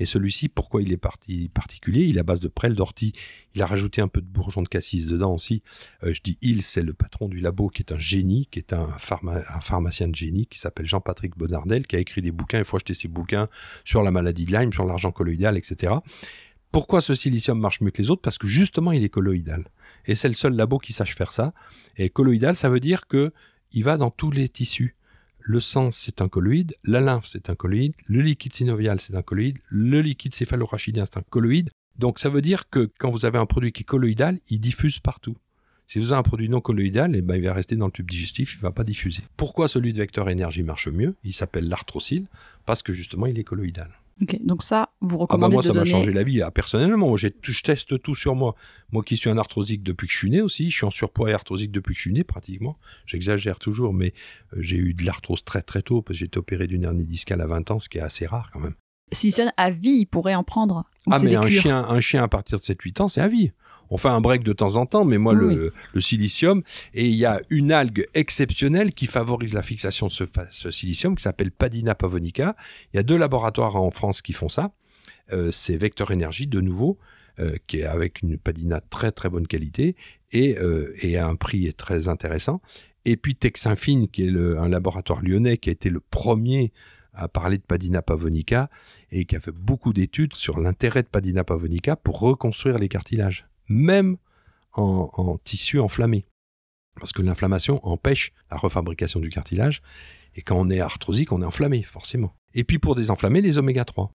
[0.00, 2.04] Et celui-ci, pourquoi il est parti particulier?
[2.04, 3.12] Il est à base de prêle d'ortie.
[3.54, 5.62] Il a rajouté un peu de bourgeon de cassis dedans aussi.
[6.04, 8.72] Euh, je dis il, c'est le patron du labo qui est un génie, qui est
[8.72, 12.60] un, un pharmacien de génie, qui s'appelle Jean-Patrick Bonardel, qui a écrit des bouquins.
[12.60, 13.48] Il faut acheter ses bouquins
[13.84, 15.94] sur la maladie de Lyme, sur l'argent colloïdal, etc.
[16.70, 18.22] Pourquoi ce silicium marche mieux que les autres?
[18.22, 19.64] Parce que justement, il est colloïdal.
[20.06, 21.52] Et c'est le seul labo qui sache faire ça.
[21.96, 23.32] Et colloïdal, ça veut dire que
[23.72, 24.96] il va dans tous les tissus.
[25.40, 26.76] Le sang, c'est un colloïde.
[26.84, 27.94] La lymphe, c'est un colloïde.
[28.06, 29.58] Le liquide synovial, c'est un colloïde.
[29.68, 31.70] Le liquide céphalorachidien, c'est un colloïde.
[31.96, 35.00] Donc ça veut dire que quand vous avez un produit qui est colloïdal, il diffuse
[35.00, 35.36] partout.
[35.86, 38.10] Si vous avez un produit non colloïdal, eh ben, il va rester dans le tube
[38.10, 39.22] digestif, il ne va pas diffuser.
[39.38, 41.16] Pourquoi celui de Vecteur Énergie marche mieux?
[41.24, 42.26] Il s'appelle l'arthrocyle,
[42.66, 43.90] parce que justement, il est colloïdal.
[44.20, 46.42] Ok, donc ça, vous Ah bah recommandez moi, de ça m'a changé la vie.
[46.42, 48.54] Ah, personnellement, moi, je teste tout sur moi.
[48.90, 51.30] Moi qui suis un arthrosique depuis que je suis né aussi, je suis en surpoids
[51.30, 52.78] et arthrosique depuis que je suis né pratiquement.
[53.06, 54.12] J'exagère toujours, mais
[54.54, 57.06] euh, j'ai eu de l'arthrose très très tôt parce que j'ai été opéré d'une hernie
[57.06, 58.74] discale à 20 ans, ce qui est assez rare quand même.
[59.12, 60.84] Silicium à vie, il pourrait en prendre.
[61.06, 63.20] Ou ah mais des un cures chien, un chien à partir de 7-8 ans, c'est
[63.20, 63.52] à vie.
[63.90, 66.62] On fait un break de temps en temps, mais moi Oui, le, le silicium
[66.94, 70.12] et il y a une algue exceptionnelle qui favorise la fixation de
[70.50, 72.54] ce, silicium qui s'appelle Padina pavonica.
[72.92, 74.72] Il y a deux laboratoires en France qui font ça.
[75.32, 76.98] Euh, c'est Vecteur Énergie de nouveau,
[77.38, 79.96] euh, qui est avec une Padina très très bonne qualité
[80.32, 82.60] et, euh, et à un prix très intéressant.
[83.04, 86.72] Et puis Texinfine, qui est le- un laboratoire lyonnais qui a été le premier
[87.14, 88.68] à parler de Padina pavonica
[89.10, 93.46] et qui a fait beaucoup d'études sur l'intérêt de Padina pavonica pour reconstruire les cartilages,
[93.68, 94.16] même
[94.72, 96.26] en, en tissu enflammé.
[96.96, 99.82] Parce que l'inflammation empêche la refabrication du cartilage,
[100.34, 102.34] et quand on est arthrosique, on est enflammé, forcément.
[102.54, 104.10] Et puis pour désenflammer, les oméga 3.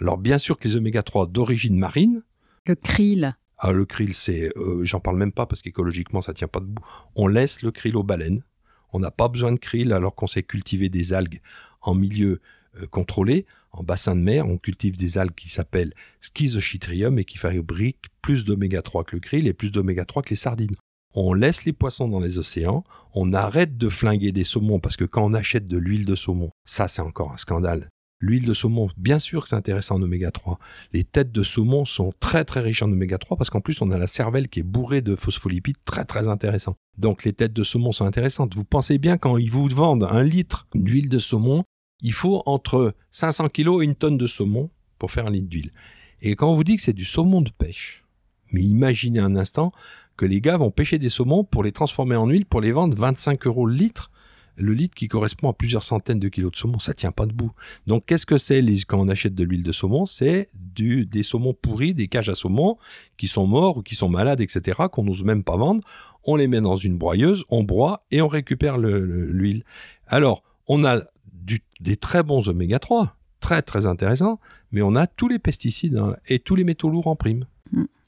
[0.00, 2.22] Alors bien sûr que les oméga 3 d'origine marine,
[2.66, 3.34] Le krill.
[3.58, 6.84] ah, le krill, c'est, euh, j'en parle même pas parce qu'écologiquement ça tient pas debout.
[7.16, 8.44] On laisse le krill aux baleines.
[8.92, 11.40] On n'a pas besoin de krill alors qu'on sait cultiver des algues
[11.80, 12.40] en milieu
[12.76, 14.46] euh, contrôlé, en bassin de mer.
[14.46, 19.20] On cultive des algues qui s'appellent Schizochytrium et qui fabriquent plus d'oméga 3 que le
[19.20, 20.76] krill et plus d'oméga 3 que les sardines.
[21.14, 25.04] On laisse les poissons dans les océans, on arrête de flinguer des saumons parce que
[25.04, 27.88] quand on achète de l'huile de saumon, ça c'est encore un scandale.
[28.20, 30.58] L'huile de saumon, bien sûr que c'est intéressant en oméga 3.
[30.92, 33.90] Les têtes de saumon sont très très riches en oméga 3 parce qu'en plus on
[33.90, 36.74] a la cervelle qui est bourrée de phospholipides très très intéressants.
[36.98, 38.54] Donc les têtes de saumon sont intéressantes.
[38.54, 41.62] Vous pensez bien quand ils vous vendent un litre d'huile de saumon,
[42.00, 45.72] il faut entre 500 kg et une tonne de saumon pour faire un litre d'huile.
[46.22, 48.04] Et quand on vous dit que c'est du saumon de pêche,
[48.52, 49.72] mais imaginez un instant
[50.16, 52.96] que les gars vont pêcher des saumons pour les transformer en huile pour les vendre
[52.96, 54.10] 25 euros le litre.
[54.60, 57.52] Le litre qui correspond à plusieurs centaines de kilos de saumon, ça tient pas debout.
[57.86, 60.04] Donc qu'est-ce que c'est quand on achète de l'huile de saumon?
[60.06, 62.76] C'est des saumons pourris, des cages à saumon
[63.16, 65.84] qui sont morts ou qui sont malades, etc., qu'on n'ose même pas vendre.
[66.24, 69.62] On les met dans une broyeuse, on broie et on récupère le- le- l'huile.
[70.08, 71.02] Alors, on a
[71.48, 74.38] du- des très bons oméga 3, très très intéressants,
[74.72, 77.46] mais on a tous les pesticides hein, et tous les métaux lourds en prime.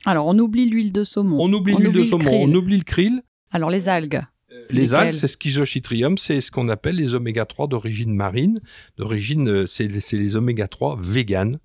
[0.07, 1.38] Alors, on oublie l'huile de saumon.
[1.41, 2.41] On oublie l'huile de saumon, krill.
[2.49, 3.22] on oublie le krill.
[3.51, 4.20] Alors, les algues.
[4.62, 8.61] C'est Les algues, c'est Schizochytrium, c'est ce qu'on appelle les oméga 3 d'origine marine,
[8.99, 11.59] d'origine, euh, c'est c'est les oméga 3 véganes.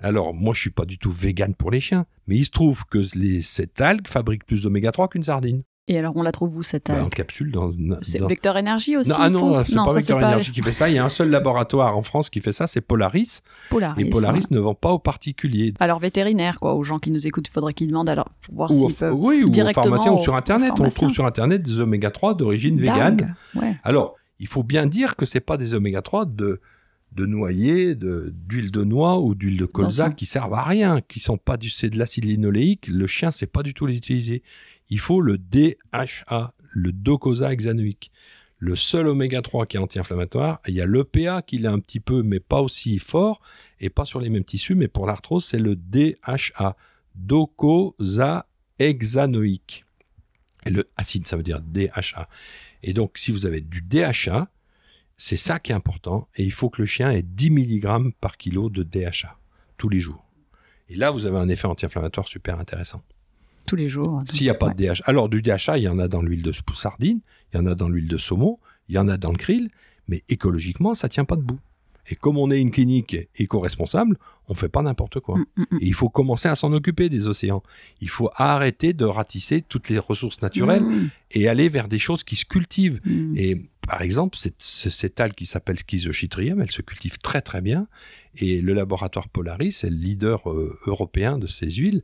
[0.00, 2.84] Alors, moi, je suis pas du tout vegan pour les chiens, mais il se trouve
[2.86, 5.62] que les, cette algue fabrique plus d'oméga 3 qu'une sardine.
[5.88, 7.72] Et alors, on la trouve où cette Bah, en algue capsule dans.
[8.02, 10.88] C'est dans- Vecteur Énergie aussi Non, ah non, c'est pas Vector Énergie qui fait ça.
[10.88, 13.40] Il y a un seul laboratoire en France qui fait ça, c'est Polaris.
[13.70, 14.02] Polaris.
[14.04, 14.46] et Polaris ouais.
[14.50, 15.74] ne vend pas aux particuliers.
[15.78, 18.72] Alors, vétérinaire, quoi, aux gens qui nous écoutent, il faudrait qu'ils demandent alors pour voir
[18.72, 19.14] s'ils peuvent.
[19.14, 20.72] oui, ou aux directement pharmaciens ou sur Internet.
[20.80, 23.36] On trouve sur Internet des oméga 3 d'origine végane.
[23.54, 23.76] Ouais.
[23.84, 26.60] Alors, il faut bien dire que c'est pas des oméga 3 de
[27.12, 31.18] de noyer, de d'huile de noix ou d'huile de colza qui servent à rien, qui
[31.18, 34.42] sont pas du c'est de l'acide linoléique, le chien sait pas du tout les utiliser.
[34.88, 37.52] Il faut le DHA, le docosahexanoïque.
[37.52, 38.12] hexanoïque.
[38.58, 42.00] Le seul oméga 3 qui est anti-inflammatoire, il y a l'EPA qui l'est un petit
[42.00, 43.42] peu mais pas aussi fort
[43.80, 46.74] et pas sur les mêmes tissus mais pour l'arthrose, c'est le DHA,
[47.14, 49.84] docosahexanoïque.
[50.64, 52.30] Et le acide ça veut dire DHA.
[52.82, 54.48] Et donc, si vous avez du DHA,
[55.18, 56.28] c'est ça qui est important.
[56.36, 59.38] Et il faut que le chien ait 10 mg par kilo de DHA
[59.76, 60.24] tous les jours.
[60.88, 63.02] Et là, vous avez un effet anti-inflammatoire super intéressant.
[63.66, 64.22] Tous les jours.
[64.26, 65.02] S'il n'y a pas de DHA.
[65.04, 67.20] Alors, du DHA, il y en a dans l'huile de sardine,
[67.52, 68.58] il y en a dans l'huile de saumon,
[68.88, 69.70] il y en a dans le krill,
[70.08, 71.58] mais écologiquement, ça tient pas debout.
[72.08, 75.38] Et comme on est une clinique éco-responsable, on fait pas n'importe quoi.
[75.38, 75.78] Mm, mm, mm.
[75.80, 77.64] Et il faut commencer à s'en occuper des océans.
[78.00, 80.84] Il faut arrêter de ratisser toutes les ressources naturelles
[81.32, 83.00] et aller vers des choses qui se cultivent.
[83.34, 87.60] Et par exemple, cette, ce- cette algue qui s'appelle Schizochytrium, elle se cultive très très
[87.60, 87.88] bien.
[88.36, 92.02] Et le laboratoire Polaris est le leader euh, européen de ces huiles.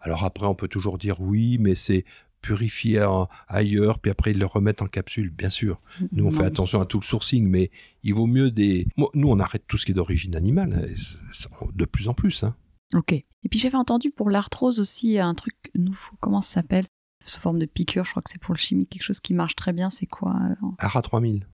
[0.00, 2.04] Alors après, on peut toujours dire oui, mais c'est
[2.42, 5.80] purifié en- ailleurs, puis après ils le remettent en capsule, bien sûr.
[6.12, 6.36] Nous, on Non.
[6.38, 7.70] fait attention à tout le sourcing, mais
[8.02, 8.86] il vaut mieux des...
[8.96, 10.88] Nous, on arrête tout ce qui est d'origine animale,
[11.32, 12.42] c'est- de plus en plus.
[12.44, 12.56] Hein.
[12.94, 13.12] Ok.
[13.12, 16.16] Et puis j'avais entendu pour l'arthrose aussi un truc nouveau.
[16.20, 16.86] Comment ça s'appelle?
[17.22, 19.54] Sous forme de piqûre, je crois que c'est pour le chimie, quelque chose qui marche
[19.54, 19.90] très bien.
[19.90, 21.46] C'est quoi alors ARA 3000.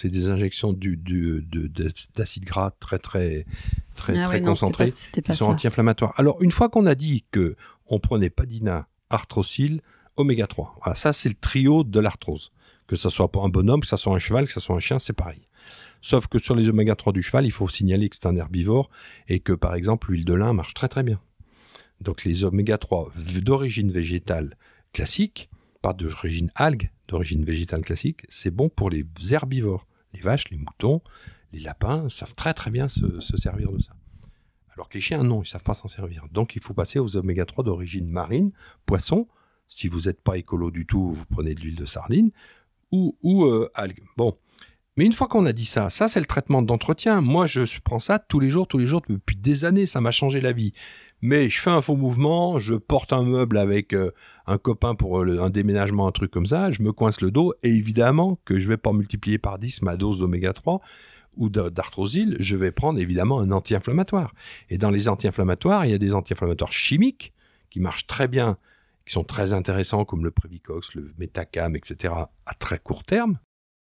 [0.00, 1.44] C'est des injections du, du-
[2.14, 3.44] d'acide gras très très
[3.94, 4.40] très Ah très
[4.86, 4.92] ouais,
[5.22, 6.14] qui sont anti-inflammatoires.
[6.16, 7.54] Alors une fois qu'on a dit que
[7.86, 9.80] on prenait Padina, Arthrosil,
[10.16, 10.76] Oméga 3.
[10.82, 12.50] Voilà, ça c'est le trio de l'arthrose.
[12.86, 14.80] Que ce soit pour un bonhomme, que ce soit un cheval, que ce soit un
[14.80, 15.46] chien, c'est pareil.
[16.02, 18.88] Sauf que sur les oméga 3 du cheval, il faut signaler que c'est un herbivore
[19.28, 21.20] et que par exemple l'huile de lin marche très très bien.
[22.00, 24.56] Donc les oméga 3 v- d'origine végétale
[24.94, 25.50] classique,
[25.82, 29.86] pas d'origine algue, d'origine végétale classique, c'est bon pour les herbivores.
[30.12, 31.02] Les vaches, les moutons,
[31.52, 33.92] les lapins savent très très bien se, se servir de ça.
[34.74, 36.24] Alors que les chiens, non, ils savent pas s'en servir.
[36.30, 38.50] Donc il faut passer aux oméga 3 d'origine marine,
[38.86, 39.26] poisson.
[39.66, 42.30] Si vous n'êtes pas écolo du tout, vous prenez de l'huile de sardine
[42.90, 44.02] ou, ou euh, algues.
[44.16, 44.36] Bon.
[45.00, 47.22] Mais une fois qu'on a dit ça, ça c'est le traitement d'entretien.
[47.22, 50.10] Moi, je prends ça tous les jours, tous les jours, depuis des années, ça m'a
[50.10, 50.72] changé la vie.
[51.22, 54.10] Mais je fais un faux mouvement, je porte un meuble avec euh,
[54.46, 57.54] un copain pour euh, un déménagement, un truc comme ça, je me coince le dos,
[57.62, 60.82] et évidemment que je vais pas multiplier par 10 ma dose d'oméga 3
[61.34, 64.34] ou d'a- d'arthrosile, je vais prendre évidemment un anti-inflammatoire.
[64.68, 67.32] Et dans les anti-inflammatoires, il y a des anti-inflammatoires chimiques
[67.70, 68.58] qui marchent très bien,
[69.06, 72.12] qui sont très intéressants, comme le Prévicox, le Metacam, etc.,
[72.44, 73.38] à très court terme,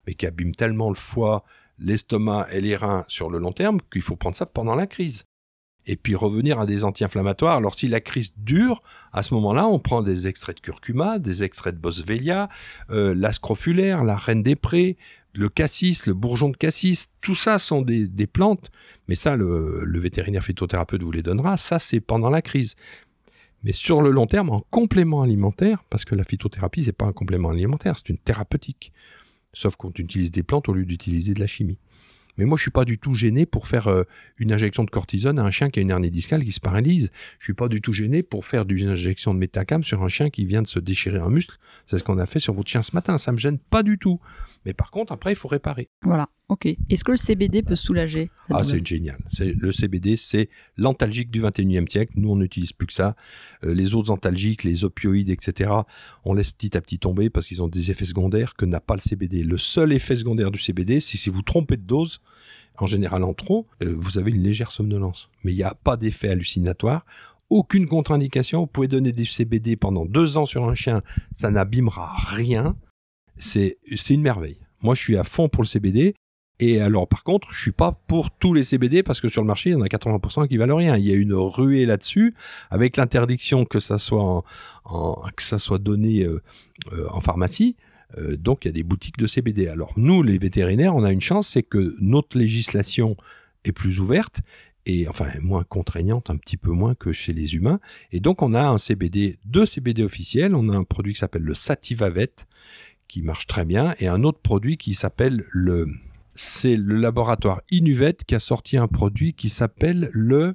[0.07, 1.45] mais qui abîment tellement le foie,
[1.79, 5.25] l'estomac et les reins sur le long terme qu'il faut prendre ça pendant la crise.
[5.87, 7.57] Et puis revenir à des anti-inflammatoires.
[7.57, 8.83] Alors si la crise dure,
[9.13, 12.49] à ce moment-là, on prend des extraits de curcuma, des extraits de boswellia,
[12.91, 14.99] euh, la scrofulaire, la reine des prés,
[15.33, 18.71] le cassis, le bourgeon de cassis, tout ça sont des, des plantes,
[19.09, 22.75] mais ça, le, le vétérinaire phytothérapeute vous les donnera, ça c'est pendant la crise.
[23.63, 27.13] Mais sur le long terme, en complément alimentaire, parce que la phytothérapie, c'est pas un
[27.13, 28.93] complément alimentaire, c'est une thérapeutique.
[29.53, 31.79] Sauf qu'on utilise des plantes au lieu d'utiliser de la chimie.
[32.37, 34.05] Mais moi, je suis pas du tout gêné pour faire euh,
[34.39, 37.11] une injection de cortisone à un chien qui a une hernie discale qui se paralyse.
[37.39, 40.31] Je suis pas du tout gêné pour faire une injection de métacam sur un chien
[40.31, 41.57] qui vient de se déchirer un muscle.
[41.87, 43.19] C'est ce qu'on a fait sur votre chien ce matin.
[43.19, 44.21] Ça me gêne pas du tout.
[44.65, 45.89] Mais par contre, après, il faut réparer.
[46.03, 46.67] Voilà, ok.
[46.67, 49.19] Est-ce que le CBD peut soulager la Ah, c'est génial.
[49.39, 52.13] Le CBD, c'est l'antalgique du 21e siècle.
[52.17, 53.17] Nous, on n'utilise plus que ça.
[53.65, 55.71] Euh, les autres antalgiques, les opioïdes, etc.,
[56.25, 58.95] on laisse petit à petit tomber parce qu'ils ont des effets secondaires que n'a pas
[58.95, 59.43] le CBD.
[59.43, 62.21] Le seul effet secondaire du CBD, c'est si vous trompez de dose,
[62.79, 65.31] en général en trop, euh, vous avez une légère somnolence.
[65.45, 67.05] Mais il n'y a pas d'effet hallucinatoire.
[67.51, 68.61] Aucune contre-indication.
[68.61, 71.03] Vous pouvez donner des CBD pendant deux ans sur un chien,
[71.35, 72.77] ça n'abîmera rien.
[73.37, 73.79] C'est
[74.11, 74.59] une merveille.
[74.83, 76.15] Moi, je suis à fond pour le CBD.
[76.63, 79.47] Et alors, par contre, je suis pas pour tous les CBD parce que sur le
[79.47, 80.97] marché, il y en a 80% qui valent rien.
[80.99, 82.35] Il y a une ruée là-dessus,
[82.71, 84.45] avec l'interdiction que ça soit en,
[84.85, 86.43] en- que ça soit donné euh,
[86.93, 87.77] euh, en pharmacie.
[88.19, 89.69] Euh, donc, il y a des boutiques de CBD.
[89.69, 93.17] Alors, nous, les vétérinaires, on a une chance, c'est que notre législation
[93.65, 94.41] est plus ouverte
[94.87, 97.81] et enfin moins contraignante, un petit peu moins que chez les humains.
[98.13, 100.55] Et donc, on a un CBD, deux CBD officiels.
[100.55, 102.33] On a un produit qui s'appelle le Sativavet,
[103.09, 105.89] qui marche très bien, et un autre produit qui s'appelle le
[106.37, 110.55] c'est le laboratoire Inuvet qui a sorti un produit qui s'appelle le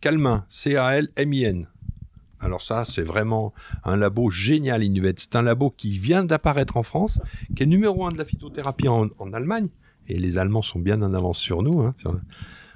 [0.00, 1.68] Calmin, C-A-L-M-I-N.
[2.44, 3.52] Alors ça, c'est vraiment
[3.84, 5.14] un labo génial, Inuvet.
[5.16, 7.20] C'est un labo qui vient d'apparaître en France,
[7.56, 9.68] qui est numéro un de la phytothérapie en, en Allemagne.
[10.08, 11.80] Et les Allemands sont bien en avance sur nous.
[11.80, 12.20] hein, sur-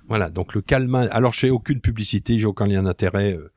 [0.08, 1.06] Voilà, donc le Calmin.
[1.10, 3.34] Alors, je fais aucune publicité, j'ai aucun lien d'intérêt.
[3.34, 3.52] euh,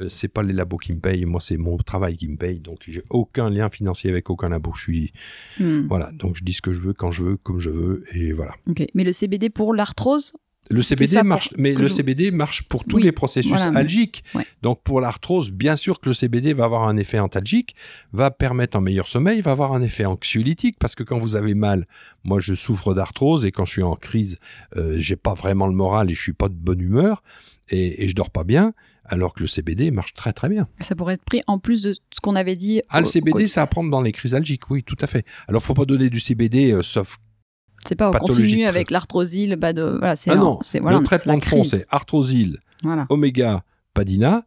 [0.00, 2.60] euh, c'est pas les labos qui me payent, moi c'est mon travail qui me paye,
[2.60, 4.72] donc j'ai aucun lien financier avec aucun labo.
[4.76, 5.12] Je suis
[5.58, 8.04] Hmm, voilà, donc je dis ce que je veux quand je veux, comme je veux,
[8.14, 8.52] et voilà.
[8.68, 8.84] ok.
[8.94, 10.34] Mais le CBD pour l'arthrose
[10.70, 13.78] Le CBD ça marche, mais le je- CBD marche pour tous Oui, les processus voilà,
[13.78, 14.22] algiques.
[14.34, 14.44] Ouais.
[14.62, 17.74] Donc pour l'arthrose, bien sûr que le CBD va avoir un effet antalgique,
[18.12, 21.54] va permettre un meilleur sommeil, va avoir un effet anxiolytique parce que quand vous avez
[21.54, 21.86] mal,
[22.24, 24.36] moi je souffre d'arthrose et quand je suis en crise,
[24.76, 27.22] euh, j'ai pas vraiment le moral et je suis pas de bonne humeur
[27.70, 28.74] et, et je dors pas bien.
[29.10, 30.68] Alors que le CBD marche très très bien.
[30.80, 32.82] Ça pourrait être pris en plus de ce qu'on avait dit.
[32.90, 35.24] Ah, le CBD, c'est à prendre dans les crises algiques, oui, tout à fait.
[35.48, 37.16] Alors, faut pas donner du CBD, euh, sauf
[37.88, 41.04] C'est pas on continue avec l'arthrosile, bah de voilà, c'est Ah non, c'est voilà, le
[41.04, 43.06] traitement de fond, c'est arthrosile, Voilà.
[43.08, 43.64] oméga,
[43.94, 44.44] padina,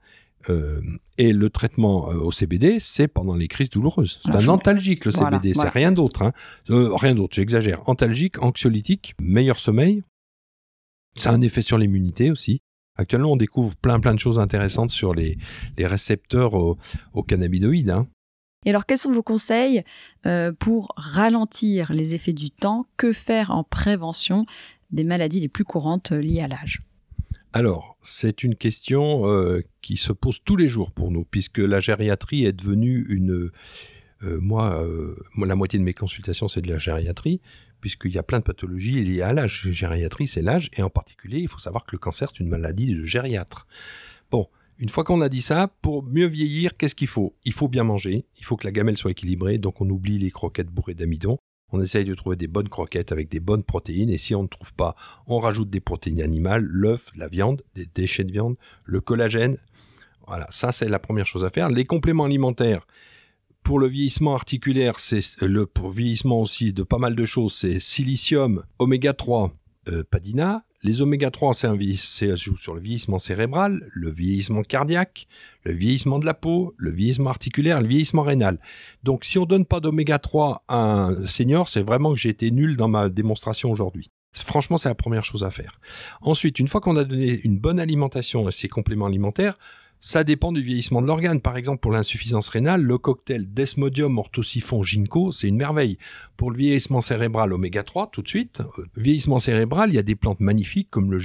[0.49, 0.79] euh,
[1.17, 4.19] et le traitement euh, au CBD, c'est pendant les crises douloureuses.
[4.23, 5.71] C'est Voilà, un antalgique, le voilà, CBD, voilà.
[5.71, 6.21] c'est rien d'autre.
[6.23, 6.33] Hein.
[6.69, 7.81] Euh, rien d'autre, j'exagère.
[7.89, 10.03] Antalgique, anxiolytique, meilleur sommeil.
[11.15, 12.61] Ça a un effet sur l'immunité aussi.
[12.97, 15.37] Actuellement, on découvre plein plein de choses intéressantes sur les,
[15.77, 16.77] les récepteurs aux,
[17.13, 17.89] aux cannabinoïdes.
[17.89, 18.07] Hein.
[18.63, 19.83] Et alors, quels sont vos conseils
[20.27, 22.85] euh, pour ralentir les effets du temps?
[22.95, 24.45] Que faire en prévention
[24.91, 26.83] des maladies les plus courantes euh, liées à l'âge?
[27.53, 31.79] Alors, c'est une question euh, qui se pose tous les jours pour nous, puisque la
[31.79, 33.49] gériatrie est devenue une...
[34.21, 34.79] moi,
[35.33, 37.41] moi, la moitié de mes consultations, c'est de la gériatrie,
[37.81, 39.69] puisqu'il y a plein de pathologies liées à l'âge.
[39.71, 42.93] Gériatrie, c'est l'âge, et en particulier, il faut savoir que le cancer, c'est une maladie
[42.93, 43.65] de gériatre.
[44.29, 44.47] Bon,
[44.81, 47.35] une fois qu'on a dit ça, pour mieux vieillir, qu'est-ce qu'il faut?
[47.45, 50.31] Il faut bien manger, il faut que la gamelle soit équilibrée, donc on oublie les
[50.31, 51.37] croquettes bourrées d'amidon,
[51.71, 54.09] On essaye de trouver des bonnes croquettes avec des bonnes protéines.
[54.09, 54.95] Et si on ne trouve pas,
[55.27, 59.57] on rajoute des protéines animales, l'œuf, la viande, des déchets de viande, le collagène.
[60.27, 61.69] Voilà, ça c'est la première chose à faire.
[61.69, 62.87] Les compléments alimentaires,
[63.61, 67.79] pour le vieillissement articulaire, c'est le pour vieillissement aussi de pas mal de choses, c'est
[67.79, 69.53] silicium, oméga 3,
[69.89, 70.65] euh, padina.
[70.83, 71.77] Les oméga 3, c'est un
[72.35, 75.27] sur le vieillissement cérébral, le vieillissement cardiaque,
[75.63, 78.59] le vieillissement de la peau, le vieillissement articulaire, le vieillissement rénal.
[79.03, 82.49] Donc, si on donne pas d'oméga 3 à un senior, c'est vraiment que j'ai été
[82.49, 84.09] nul dans ma démonstration aujourd'hui.
[84.33, 85.79] Franchement, c'est la première chose à faire.
[86.21, 89.53] Ensuite, une fois qu'on a donné une bonne alimentation et ses compléments alimentaires,
[90.03, 91.41] ça dépend du vieillissement de l'organe.
[91.41, 95.99] Par exemple, pour l'insuffisance rénale, le cocktail Desmodium orthosiphon ginkgo, c'est une merveille.
[96.37, 100.03] Pour le vieillissement cérébral oméga 3, tout de suite, euh, vieillissement cérébral, il y a
[100.03, 101.19] des plantes magnifiques comme le,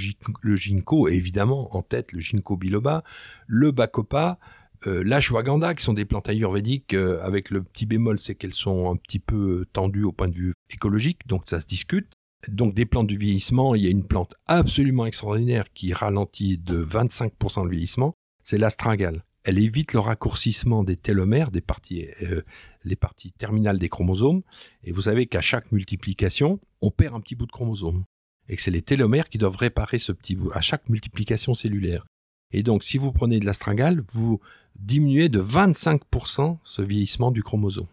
[0.55, 3.03] ginkgo, et évidemment en tête le ginkgo biloba,
[3.47, 4.37] le bacopa,
[4.85, 8.91] euh, l'ashwagandha, qui sont des plantes ayurvédiques, euh, avec le petit bémol, c'est qu'elles sont
[8.91, 12.13] un petit peu tendues au point de vue écologique, donc ça se discute.
[12.47, 16.85] Donc des plantes du vieillissement, il y a une plante absolument extraordinaire qui ralentit de
[16.85, 18.13] 25% le vieillissement,
[18.47, 19.25] c'est l'astragale.
[19.43, 22.43] Elle évite le raccourcissement des télomères, des parties, euh,
[22.85, 24.41] les parties terminales des chromosomes.
[24.85, 28.05] Et vous savez qu'à chaque multiplication, on perd un petit bout de chromosome.
[28.47, 32.05] Et que c'est les télomères qui doivent réparer ce petit bout à chaque multiplication cellulaire.
[32.51, 34.39] Et donc, si vous prenez de l'astragale, vous
[34.79, 37.87] diminuez de 25% ce vieillissement du chromosome.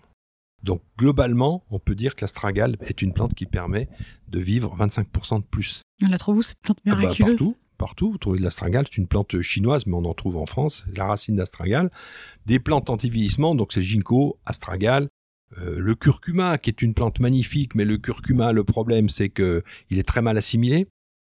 [0.63, 3.89] Donc, globalement, on peut dire que l'astragale est une plante qui permet
[4.29, 5.83] de vivre 25% de plus.
[6.01, 7.49] On la trouve où cette plante ah bah, miraculeuse?
[7.85, 8.13] Partout.
[8.13, 10.85] Vous trouvez de l'astragale, c'est une plante chinoise, mais on en trouve en France.
[10.97, 11.91] La racine d'astragale.
[12.47, 15.11] Des plantes anti-vieillissement, donc c'est ginkgo, astragale.
[15.59, 19.63] Euh, le curcuma, qui est une plante magnifique, mais le curcuma, le problème, c'est que
[19.91, 20.87] il est très mal assimilé.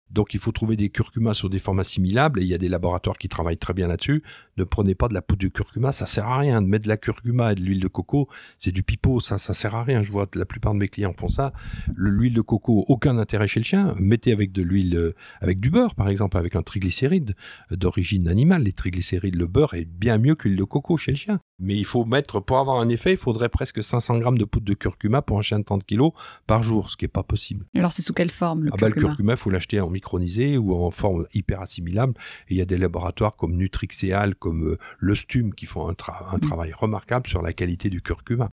[0.10, 2.70] Donc il faut trouver des curcumas sur des formes assimilables et il y a des
[2.70, 4.24] laboratoires qui travaillent très bien là-dessus.
[4.58, 6.62] Ne prenez pas de la poudre de curcuma, ça sert à rien.
[6.62, 8.28] De mettre de la curcuma et de l'huile de coco,
[8.58, 10.04] c'est du pipeau, ça ça sert à rien.
[10.04, 11.54] Je vois que la plupart de mes clients font ça.
[11.96, 13.96] L'huile de coco, aucun intérêt chez le chien.
[14.00, 17.36] Mettez avec de l'huile euh, avec du beurre par exemple, avec un triglycéride
[17.72, 18.64] d'origine animale.
[18.64, 21.40] Les triglycérides, le beurre est bien mieux que l'huile de coco chez le chien.
[21.60, 24.66] Mais il faut mettre pour avoir un effet, il faudrait presque 500 grammes de poudre
[24.66, 26.12] de curcuma pour un chien de 30 kilos
[26.46, 27.66] par jour, ce qui est pas possible.
[27.76, 30.58] Alors c'est sous quelle forme le ah curcuma bah, Le curcuma, faut l'acheter en micronisé
[30.58, 32.14] ou en forme hyper assimilable.
[32.48, 35.94] Et il y a des laboratoires comme Nutrixeal, comme euh, le Stum, qui font un,
[35.94, 36.40] mm.
[36.42, 38.50] travail remarquable sur la qualité du curcuma.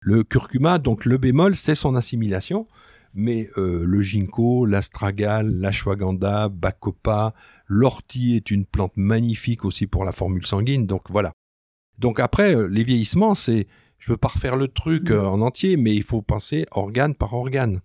[0.00, 2.66] Le curcuma, donc le bémol, c'est son assimilation.
[3.12, 7.34] Mais euh, le ginkgo, l'astragale, l'ashwagandha, bacopa,
[7.66, 10.86] l'ortie est une plante magnifique aussi pour la formule sanguine.
[10.86, 11.32] Donc voilà.
[11.98, 13.66] Donc après, euh, les vieillissements, c'est,
[13.98, 15.18] je veux pas refaire le truc mm.
[15.18, 17.80] en entier, mais il faut penser organe par organe.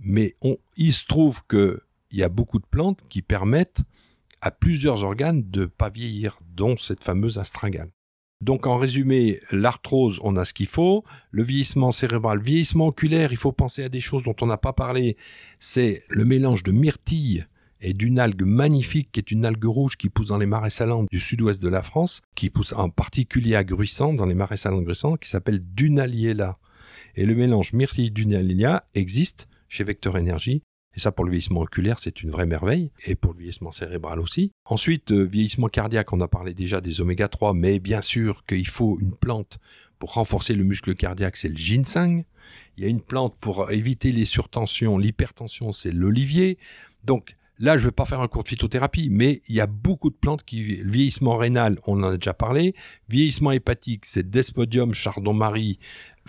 [0.00, 3.82] Mais on, il se trouve que il y a beaucoup de plantes qui permettent
[4.40, 7.90] à plusieurs organes de pas vieillir, dont cette fameuse astragale.
[8.40, 11.04] Donc en résumé, l'arthrose, on a ce qu'il faut.
[11.30, 14.72] Le vieillissement cérébral, vieillissement oculaire, il faut penser à des choses dont on n'a pas
[14.72, 15.18] parlé.
[15.58, 17.44] C'est le mélange de myrtille
[17.82, 21.04] et d'une algue magnifique qui est une algue rouge qui pousse dans les marais salants
[21.10, 24.82] du sud-ouest de la France, qui pousse en particulier à Gruissant, dans les marais salants
[24.82, 26.58] de qui s'appelle Dunaliella.
[27.16, 30.62] Et le mélange myrtille-Dunaliella existe chez Vector Énergie
[31.00, 32.90] et ça, pour le vieillissement oculaire, c'est une vraie merveille.
[33.06, 34.52] Et pour le vieillissement cérébral aussi.
[34.66, 38.68] Ensuite, euh, vieillissement cardiaque, on a parlé déjà des oméga 3, mais bien sûr qu'il
[38.68, 39.58] faut une plante
[39.98, 42.24] pour renforcer le muscle cardiaque, c'est le ginseng.
[42.76, 46.58] Il y a une plante pour éviter les surtensions, l'hypertension, c'est l'olivier.
[47.04, 49.66] Donc, Là, je ne vais pas faire un cours de phytothérapie, mais il y a
[49.66, 52.74] beaucoup de plantes qui vieillissement rénal, on en a déjà parlé.
[53.10, 55.78] Vieillissement hépatique, c'est Desmodium, Chardon-Marie,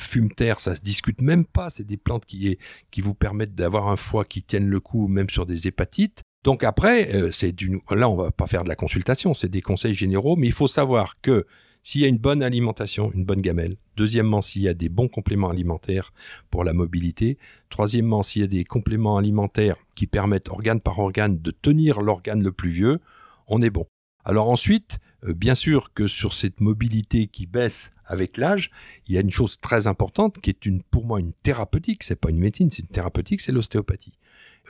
[0.01, 1.69] fume-terre, ça se discute même pas.
[1.69, 2.57] C'est des plantes qui,
[2.91, 6.21] qui vous permettent d'avoir un foie qui tienne le coup, même sur des hépatites.
[6.43, 7.55] Donc après, euh, c'est
[7.91, 10.67] là, on va pas faire de la consultation, c'est des conseils généraux, mais il faut
[10.67, 11.45] savoir que
[11.83, 13.75] s'il y a une bonne alimentation, une bonne gamelle.
[13.95, 16.13] Deuxièmement, s'il y a des bons compléments alimentaires
[16.49, 17.37] pour la mobilité.
[17.69, 22.43] Troisièmement, s'il y a des compléments alimentaires qui permettent organe par organe de tenir l'organe
[22.43, 22.99] le plus vieux,
[23.47, 23.85] on est bon.
[24.23, 28.71] Alors ensuite, euh, bien sûr que sur cette mobilité qui baisse avec l'âge,
[29.07, 32.15] il y a une chose très importante qui est une, pour moi une thérapeutique, c'est
[32.15, 34.13] pas une médecine, c'est une thérapeutique, c'est l'ostéopathie.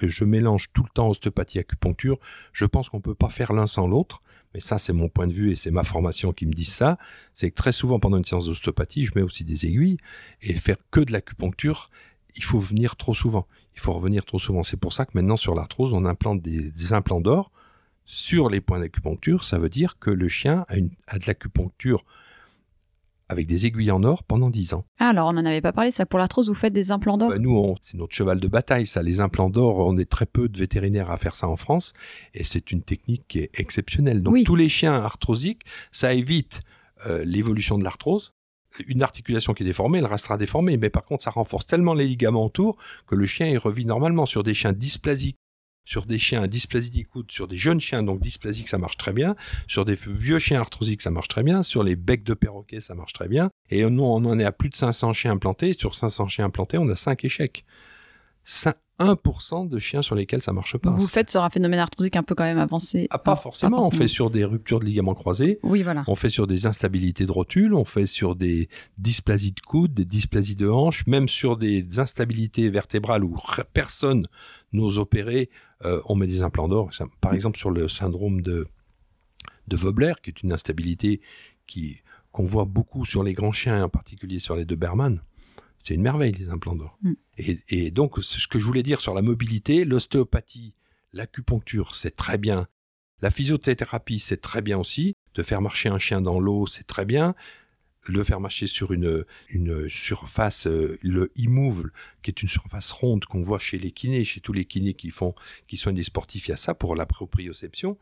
[0.04, 2.20] Euh, je mélange tout le temps ostéopathie et acupuncture.
[2.54, 4.22] Je pense qu'on peut pas faire l'un sans l'autre,
[4.54, 6.98] mais ça c'est mon point de vue et c'est ma formation qui me dit ça.
[7.34, 9.98] C'est que très souvent pendant une séance d'ostéopathie, je mets aussi des aiguilles
[10.42, 11.90] et faire que de l'acupuncture,
[12.36, 13.48] il faut venir trop souvent.
[13.74, 14.64] Il faut revenir trop souvent.
[14.64, 17.52] C'est pour ça que maintenant sur l'arthrose, on implante des implants d'or
[18.06, 22.04] sur les points d'acupuncture, ça veut dire que le chien a, de l'acupuncture
[23.32, 24.86] avec des aiguilles en or pendant 10 ans.
[25.00, 27.30] Ah, alors on n'en avait pas parlé, ça pour l'arthrose, vous faites des implants d'or?
[27.30, 29.02] Bah, Nous, c'est notre cheval de bataille, ça.
[29.02, 31.94] Les implants d'or, on est très peu de vétérinaires à faire ça en France,
[32.34, 34.22] et c'est une technique qui est exceptionnelle.
[34.22, 35.62] Donc tous les chiens arthrosiques,
[35.92, 36.62] ça évite
[37.08, 38.34] euh, l'évolution de l'arthrose,
[38.88, 40.78] une articulation qui est déformée, elle restera déformée.
[40.78, 42.78] Mais par contre, ça renforce tellement les ligaments autour
[43.08, 45.38] que le chien il revit normalement sur des chiens dysplasiques
[45.86, 49.14] sur des chiens à dysplasie d'écoute, sur des jeunes chiens donc dysplasiques, ça marche très
[49.14, 49.36] bien.
[49.68, 51.64] Sur des vieux chiens arthrosiques, ça marche très bien.
[51.64, 53.50] Sur les becs de perroquet, ça marche très bien.
[53.70, 55.74] Et nous, on en est à plus de 500 chiens implantés.
[55.74, 57.66] Sur 500 chiens implantés, on a 5 échecs.
[59.02, 60.92] 1% de chiens sur lesquels ça marche pas.
[60.92, 63.86] Vous faites sur un phénomène arthrosique un peu quand même avancé ah, pas, forcément.
[63.86, 65.60] On fait sur des ruptures de ligaments croisés.
[65.64, 66.04] Oui, voilà.
[66.08, 67.74] On fait sur des instabilités de rotule.
[67.74, 68.70] On fait sur des
[69.00, 73.36] dysplasies de coude, des dysplasies de hanche, même sur des instabilités vertébrales où
[73.74, 74.28] personne
[74.72, 75.50] n'ose opérer.
[75.86, 76.90] Euh, on met des implants d'or.
[77.22, 78.68] Par exemple, sur le syndrome de,
[79.68, 81.22] de Vobler, qui est une instabilité
[81.68, 82.02] qui
[82.32, 85.22] qu'on voit beaucoup sur les grands chiens, en particulier sur les Doberman
[85.84, 86.98] c'est une merveille, les implants d'or.
[87.02, 87.14] Mm.
[87.70, 90.74] Et, donc, ce que je voulais dire sur la mobilité, l'ostéopathie,
[91.12, 92.68] l'acupuncture, c'est très bien.
[93.22, 95.16] La physiothérapie, c'est très bien aussi.
[95.34, 97.36] De faire marcher un chien dans l'eau, c'est très bien.
[98.08, 101.92] Le faire marcher sur une, une surface, euh, le e-move,
[102.24, 105.12] qui est une surface ronde qu'on voit chez les kinés, chez tous les kinés qui
[105.12, 105.36] font,
[105.68, 107.98] qui sont des sportifs, il y a ça pour la proprioception.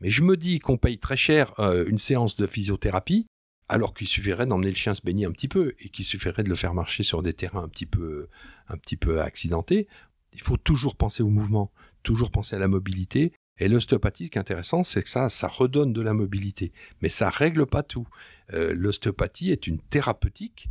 [0.00, 3.26] Mais je me dis qu'on paye très cher euh, une séance de physiothérapie
[3.68, 6.48] alors qu'il suffirait d'emmener le chien se baigner un petit peu et qu'il suffirait de
[6.48, 8.28] le faire marcher sur des terrains un petit peu,
[8.68, 9.88] un petit peu accidentés.
[10.32, 13.32] Il faut toujours penser au mouvement, toujours penser à la mobilité.
[13.58, 16.72] Et l'ostéopathie, ce qui est intéressant, c'est que ça, ça redonne de la mobilité.
[17.00, 18.06] Mais ça règle pas tout.
[18.52, 20.68] Euh, l'ostéopathie est une thérapeutique.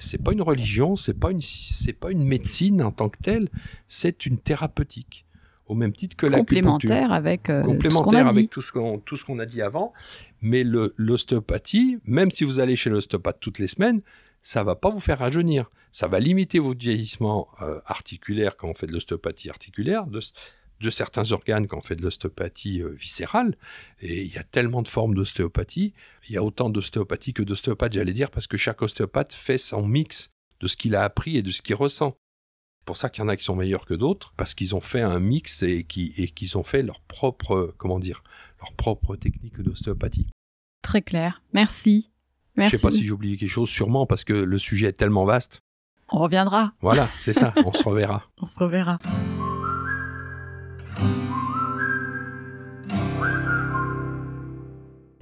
[0.00, 3.48] C'est pas une religion, c'est pas une, c'est pas une médecine en tant que telle.
[3.86, 5.24] C'est une thérapeutique
[5.66, 9.38] au même titre que complémentaire avec euh, complémentaire avec tout ce qu'on tout ce qu'on
[9.38, 9.92] a dit avant.
[10.42, 14.00] Mais l'ostéopathie, même si vous allez chez l'ostéopathe toutes les semaines,
[14.42, 15.70] ça va pas vous faire rajeunir.
[15.90, 20.20] Ça va limiter votre vieillissement euh, articulaire quand on fait de l'ostéopathie articulaire, de,
[20.84, 23.56] de, certains organes quand on fait de l'ostéopathie euh, viscérale.
[24.00, 25.94] Et il y a tellement de formes d'ostéopathie.
[26.28, 29.86] Il y a autant d'ostéopathie que d'ostéopathes, j'allais dire, parce que chaque ostéopathe fait son
[29.86, 30.30] mix
[30.60, 32.16] de ce qu'il a appris et de ce qu'il ressent
[32.84, 35.00] pour ça qu'il y en a qui sont meilleurs que d'autres, parce qu'ils ont fait
[35.00, 38.22] un mix et qu'ils ont fait leur propre, comment dire,
[38.60, 40.28] leur propre technique d'ostéopathie.
[40.82, 41.42] Très clair.
[41.52, 42.10] Merci.
[42.56, 42.72] Merci.
[42.72, 45.24] Je sais pas si j'ai oublié quelque chose, sûrement parce que le sujet est tellement
[45.24, 45.60] vaste.
[46.10, 46.72] On reviendra.
[46.80, 48.24] Voilà, c'est ça, on se reverra.
[48.40, 48.98] On se reverra.